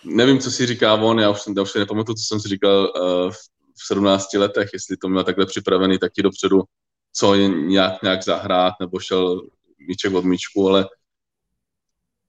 [0.05, 2.91] nevím, co si říká on, já už, já už si nepamatuju, co jsem si říkal
[2.95, 3.31] uh,
[3.77, 6.61] v 17 letech, jestli to měl takhle připravený taky dopředu,
[7.13, 9.41] co nějak, nějak zahrát, nebo šel
[9.87, 10.89] míček od míčku, ale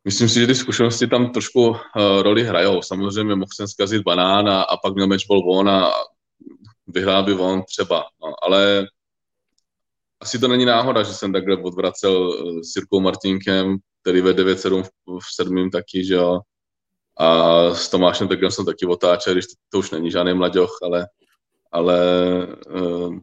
[0.05, 1.77] Myslím si, že ty zkušenosti tam trošku uh,
[2.23, 2.83] roli hrajou.
[2.83, 5.93] Samozřejmě mohl jsem zkazit banán a, a pak měl matchball on a
[6.87, 8.05] vyhrál by on třeba.
[8.23, 8.87] No, ale
[10.21, 14.83] asi to není náhoda, že jsem takhle odvracel uh, s Jirkou Martinkem, který ve 9-7
[14.83, 15.71] v, v 7.
[15.71, 16.41] taky, že jo.
[17.19, 21.07] A s Tomášem Tegrem jsem taky otáčel, když to, to už není žádný mladěch, ale,
[21.73, 21.99] ale
[22.81, 23.19] uh,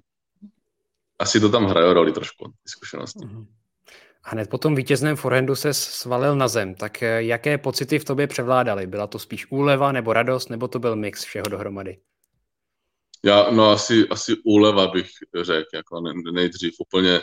[1.19, 3.19] asi to tam hraje roli trošku, ty zkušenosti.
[3.19, 3.60] Mm-hmm.
[4.23, 6.75] Hned po tom vítězném forehandu se svalil na zem.
[6.75, 8.87] Tak eh, jaké pocity v tobě převládaly?
[8.87, 11.97] Byla to spíš úleva nebo radost, nebo to byl mix všeho dohromady?
[13.23, 15.09] Já, no asi, asi úleva bych
[15.41, 16.01] řekl, jako
[16.33, 17.21] nejdřív úplně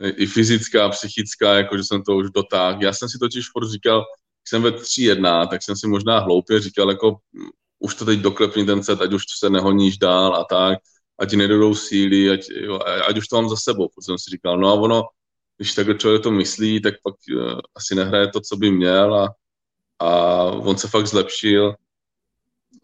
[0.00, 2.82] i fyzická, psychická, jako že jsem to už dotáhl.
[2.82, 4.04] Já jsem si totiž furt říkal,
[4.44, 8.66] jsem ve 3-1, tak jsem si možná hloupě říkal, jako hm, už to teď doklepni
[8.66, 10.78] ten set, ať už se nehoníš dál a tak,
[11.18, 12.78] ať ti nedodou síly, ať, jo,
[13.08, 13.88] ať už to mám za sebou.
[13.88, 15.02] Protože jsem si říkal, no a ono,
[15.60, 19.34] když takhle člověk to myslí, tak pak uh, asi nehraje to, co by měl a,
[19.98, 21.74] a on se fakt zlepšil.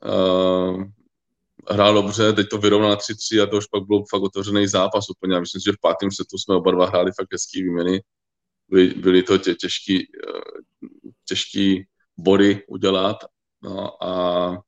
[0.05, 0.85] Uh,
[1.71, 5.11] hrál dobře, teď to vyrovnal na 3-3 a to už pak byl fakt otevřený zápas
[5.11, 5.35] úplně.
[5.35, 8.03] Já myslím, že v pátém setu jsme oba dva hráli fakt hezký výměny.
[8.69, 13.17] Byly, byly to tě, těžký, uh, těžký body udělat.
[13.63, 14.63] No a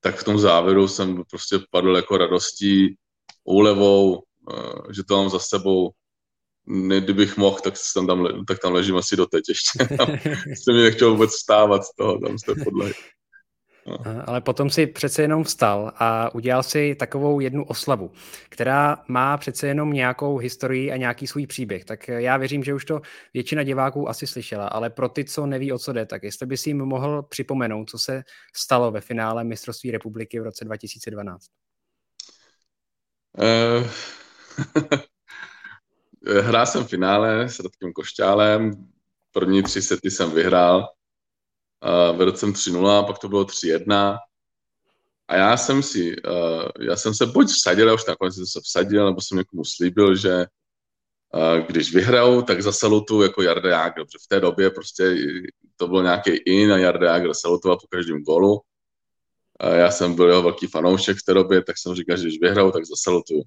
[0.00, 2.96] tak v tom závěru jsem prostě padl jako radostí,
[3.44, 4.22] úlevou,
[4.90, 5.92] že to mám za sebou
[6.68, 9.96] ne, kdybych mohl, tak tam, tam, tak tam ležím asi doteď ještě.
[10.46, 12.92] jsem mi nechtěl vůbec vstávat z toho, tam z té podlahy.
[13.86, 13.98] No.
[14.26, 18.10] Ale potom si přece jenom vstal a udělal si takovou jednu oslavu,
[18.48, 21.84] která má přece jenom nějakou historii a nějaký svůj příběh.
[21.84, 23.00] Tak já věřím, že už to
[23.34, 26.56] většina diváků asi slyšela, ale pro ty, co neví, o co jde, tak jestli by
[26.56, 28.22] si jim mohl připomenout, co se
[28.56, 31.46] stalo ve finále mistrovství republiky v roce 2012.
[33.38, 33.88] Uh...
[36.28, 38.88] Hrál jsem finále s Radkem Košťálem,
[39.32, 40.88] první tři sety jsem vyhrál,
[42.16, 44.18] vedl jsem 3-0, pak to bylo 3-1
[45.28, 46.16] a já jsem si,
[46.80, 50.16] já jsem se buď vsadil, já už nakonec jsem se vsadil, nebo jsem někomu slíbil,
[50.16, 50.46] že
[51.66, 55.16] když vyhrajou, tak zasalutu jako Jarda Jágr, protože v té době prostě
[55.76, 58.60] to bylo nějaký in a Jarda Jágr salutoval po každém golu.
[59.72, 62.70] Já jsem byl jeho velký fanoušek v té době, tak jsem říkal, že když vyhrajou,
[62.70, 63.42] tak zasalutuju.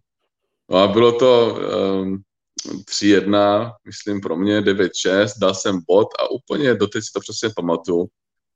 [0.70, 1.58] No a bylo to,
[2.02, 2.24] um,
[2.66, 8.08] 3-1, myslím pro mě 9-6, dal jsem bod a úplně doteď si to přesně pamatuju.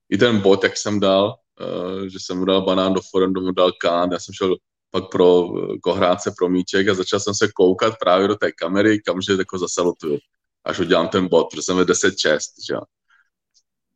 [0.09, 3.51] I ten bod, jak jsem dal, uh, že jsem mu dal banán do forendu, mu
[3.51, 4.55] dal kán, já jsem šel
[4.91, 9.01] pak pro uh, kohrádce pro míček a začal jsem se koukat právě do té kamery,
[9.01, 10.17] kamže jako zasalutuju,
[10.65, 12.37] až udělám ten bod, protože jsem ve 10-6,
[12.67, 12.75] že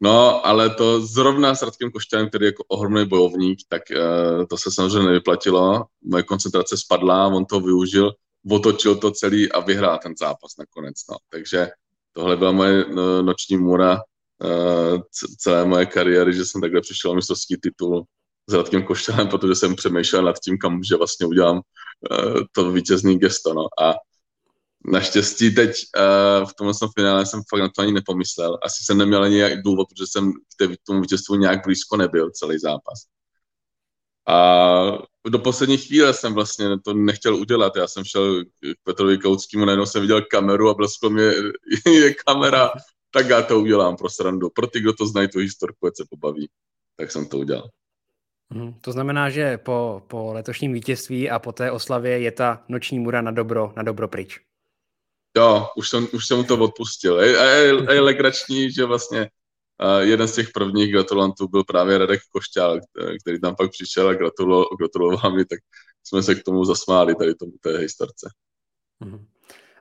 [0.02, 4.58] No, ale to zrovna s Radkem Košťanem, který je jako ohromný bojovník, tak uh, to
[4.58, 5.86] se samozřejmě nevyplatilo.
[6.04, 8.12] Moje koncentrace spadla, on to využil
[8.52, 10.96] otočil to celý a vyhrál ten zápas nakonec.
[11.10, 11.18] No.
[11.30, 11.70] Takže
[12.14, 14.02] tohle byla moje no, noční můra
[14.44, 15.02] uh,
[15.38, 18.04] celé moje kariéry, že jsem takhle přišel mistrovský titul
[18.50, 23.20] s Radkem Koštelem, protože jsem přemýšlel nad tím, kam že vlastně udělám uh, to vítězný
[23.20, 23.54] gesto.
[23.54, 23.68] No.
[23.84, 23.94] A
[24.86, 28.60] naštěstí teď uh, v tomhle finále jsem fakt na to ani nepomyslel.
[28.64, 33.00] Asi jsem neměl ani důvod, protože jsem k tomu vítězstvu nějak blízko nebyl celý zápas.
[34.28, 37.76] A do poslední chvíle jsem vlastně to nechtěl udělat.
[37.76, 38.48] Já jsem šel k
[38.84, 41.24] Petrovi Kautskému, najednou jsem viděl kameru a blesklo mě,
[41.86, 42.72] je kamera,
[43.12, 44.50] tak já to udělám pro srandu.
[44.50, 46.50] Pro ty, kdo to znají, tu historku, ať se pobaví.
[46.96, 47.70] Tak jsem to udělal.
[48.52, 53.00] Hmm, to znamená, že po, po letošním vítězství a po té oslavě je ta noční
[53.00, 54.40] mura na dobro, na dobro pryč.
[55.38, 57.20] Jo, už jsem, už jsem mu to odpustil.
[57.20, 59.28] Je, je, je legrační, že vlastně a
[60.00, 62.80] jeden z těch prvních gratulantů byl právě Radek Košťál,
[63.22, 65.60] který tam pak přišel a gratuloval, gratuloval mi, tak
[66.04, 68.30] jsme se k tomu zasmáli tady tomu té historce.
[69.00, 69.26] Mhm.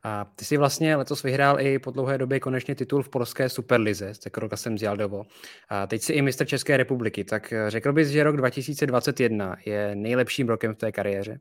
[0.02, 4.08] A ty si vlastně letos vyhrál i po dlouhé době konečně titul v polské Superlize
[4.08, 5.24] s Tekrokasem z Jaldovo.
[5.68, 7.24] A teď si i mistr České republiky.
[7.24, 11.40] Tak řekl bys, že rok 2021 je nejlepším rokem v té kariéře?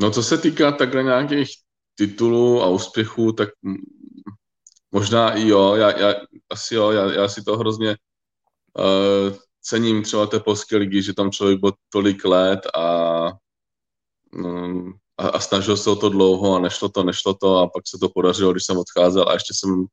[0.00, 1.48] No co se týká takhle nějakých
[1.94, 3.48] titulů a úspěchů, tak
[4.92, 6.14] možná i jo, já, já,
[6.50, 7.96] asi jo, já, já si to hrozně
[8.78, 13.32] uh, cením třeba té polské ligy, že tam člověk byl tolik let a,
[14.32, 17.82] um, a, a snažil se o to dlouho a nešlo to, nešlo to a pak
[17.88, 19.86] se to podařilo, když jsem odcházel a ještě jsem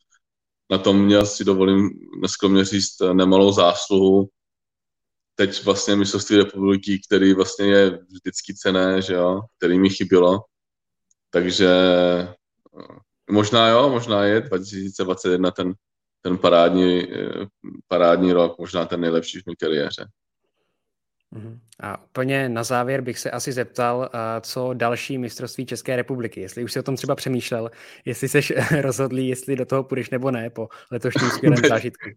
[0.71, 1.89] na tom měl, si dovolím
[2.21, 4.29] neskromně říct, nemalou zásluhu.
[5.35, 10.39] Teď vlastně mistrovství republiky, který vlastně je vždycky cené, že jo, který mi chybilo.
[11.29, 11.67] Takže
[13.29, 15.73] možná jo, možná je 2021 ten,
[16.21, 17.07] ten parádní,
[17.87, 20.07] parádní rok, možná ten nejlepší v mé kariéře.
[21.31, 21.59] Mhm.
[21.79, 24.09] A úplně na závěr bych se asi zeptal,
[24.41, 27.71] co další mistrovství České republiky, jestli už si o tom třeba přemýšlel,
[28.05, 28.41] jestli jsi
[28.81, 32.09] rozhodlý, jestli do toho půjdeš nebo ne po letošním skvělém zážitku.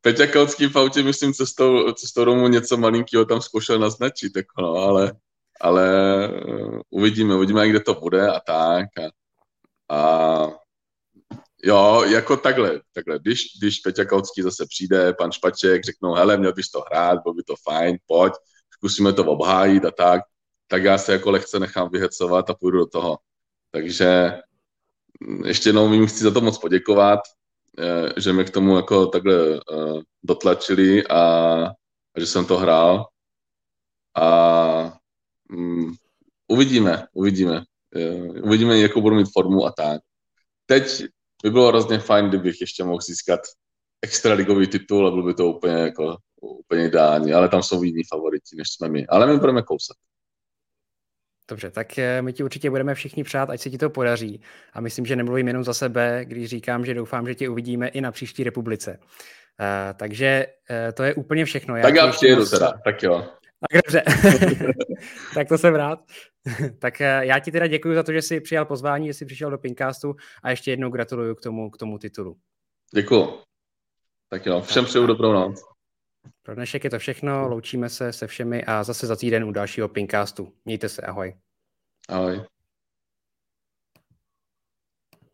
[0.00, 4.74] Peťa Kalcký v autě, myslím, cestou, cestou domů něco malinkého tam zkoušel naznačit, jako no,
[4.74, 5.12] ale,
[5.60, 5.90] ale
[6.28, 8.86] uh, uvidíme, uvidíme, kde to bude a tak.
[8.98, 9.10] A,
[9.90, 10.48] a
[11.64, 16.52] jo, jako takhle, takhle, když, když Peťa Kalcký zase přijde, pan Špaček, řeknou, hele, měl
[16.52, 18.32] bys to hrát, bylo by to fajn, pojď,
[18.70, 20.22] zkusíme to obhájit a tak,
[20.66, 23.18] tak já se jako lehce nechám vyhecovat a půjdu do toho.
[23.70, 24.32] Takže
[25.20, 27.20] mm, ještě jednou jim chci za to moc poděkovat,
[27.78, 31.22] eh, že mě k tomu jako takhle eh, dotlačili a,
[32.14, 33.06] a že jsem to hrál.
[34.14, 34.98] A
[35.50, 35.96] um,
[36.48, 37.62] uvidíme, uvidíme.
[37.96, 40.00] Eh, uvidíme, jakou budu mít formu a tak.
[40.66, 41.04] Teď
[41.42, 43.40] by bylo hrozně fajn, kdybych ještě mohl získat
[44.02, 48.56] extraligový titul a byl by to úplně jako úplně ideální, ale tam jsou jiní favoriti,
[48.56, 49.06] než jsme my.
[49.06, 49.96] Ale my budeme kousat.
[51.50, 54.40] Dobře, tak eh, my ti určitě budeme všichni přát, ať se ti to podaří.
[54.72, 58.00] A myslím, že nemluvím jenom za sebe, když říkám, že doufám, že tě uvidíme i
[58.00, 58.98] na příští republice.
[59.00, 61.76] Uh, takže uh, to je úplně všechno.
[61.76, 62.50] Já tak já přijedu moc...
[62.50, 63.28] teda, tak jo.
[63.60, 64.02] Tak dobře,
[65.34, 65.98] tak to jsem rád.
[66.78, 69.50] tak uh, já ti teda děkuji za to, že jsi přijal pozvání, že jsi přišel
[69.50, 72.36] do Pincastu a ještě jednou gratuluju k tomu, k tomu titulu.
[72.94, 73.42] Děkuji.
[74.28, 75.60] Tak jo, všem přeju dobrou noc.
[76.42, 79.88] Pro dnešek je to všechno, loučíme se se všemi a zase za týden u dalšího
[79.88, 80.52] Pinkastu.
[80.64, 81.34] Mějte se, ahoj.
[82.08, 82.44] Ahoj.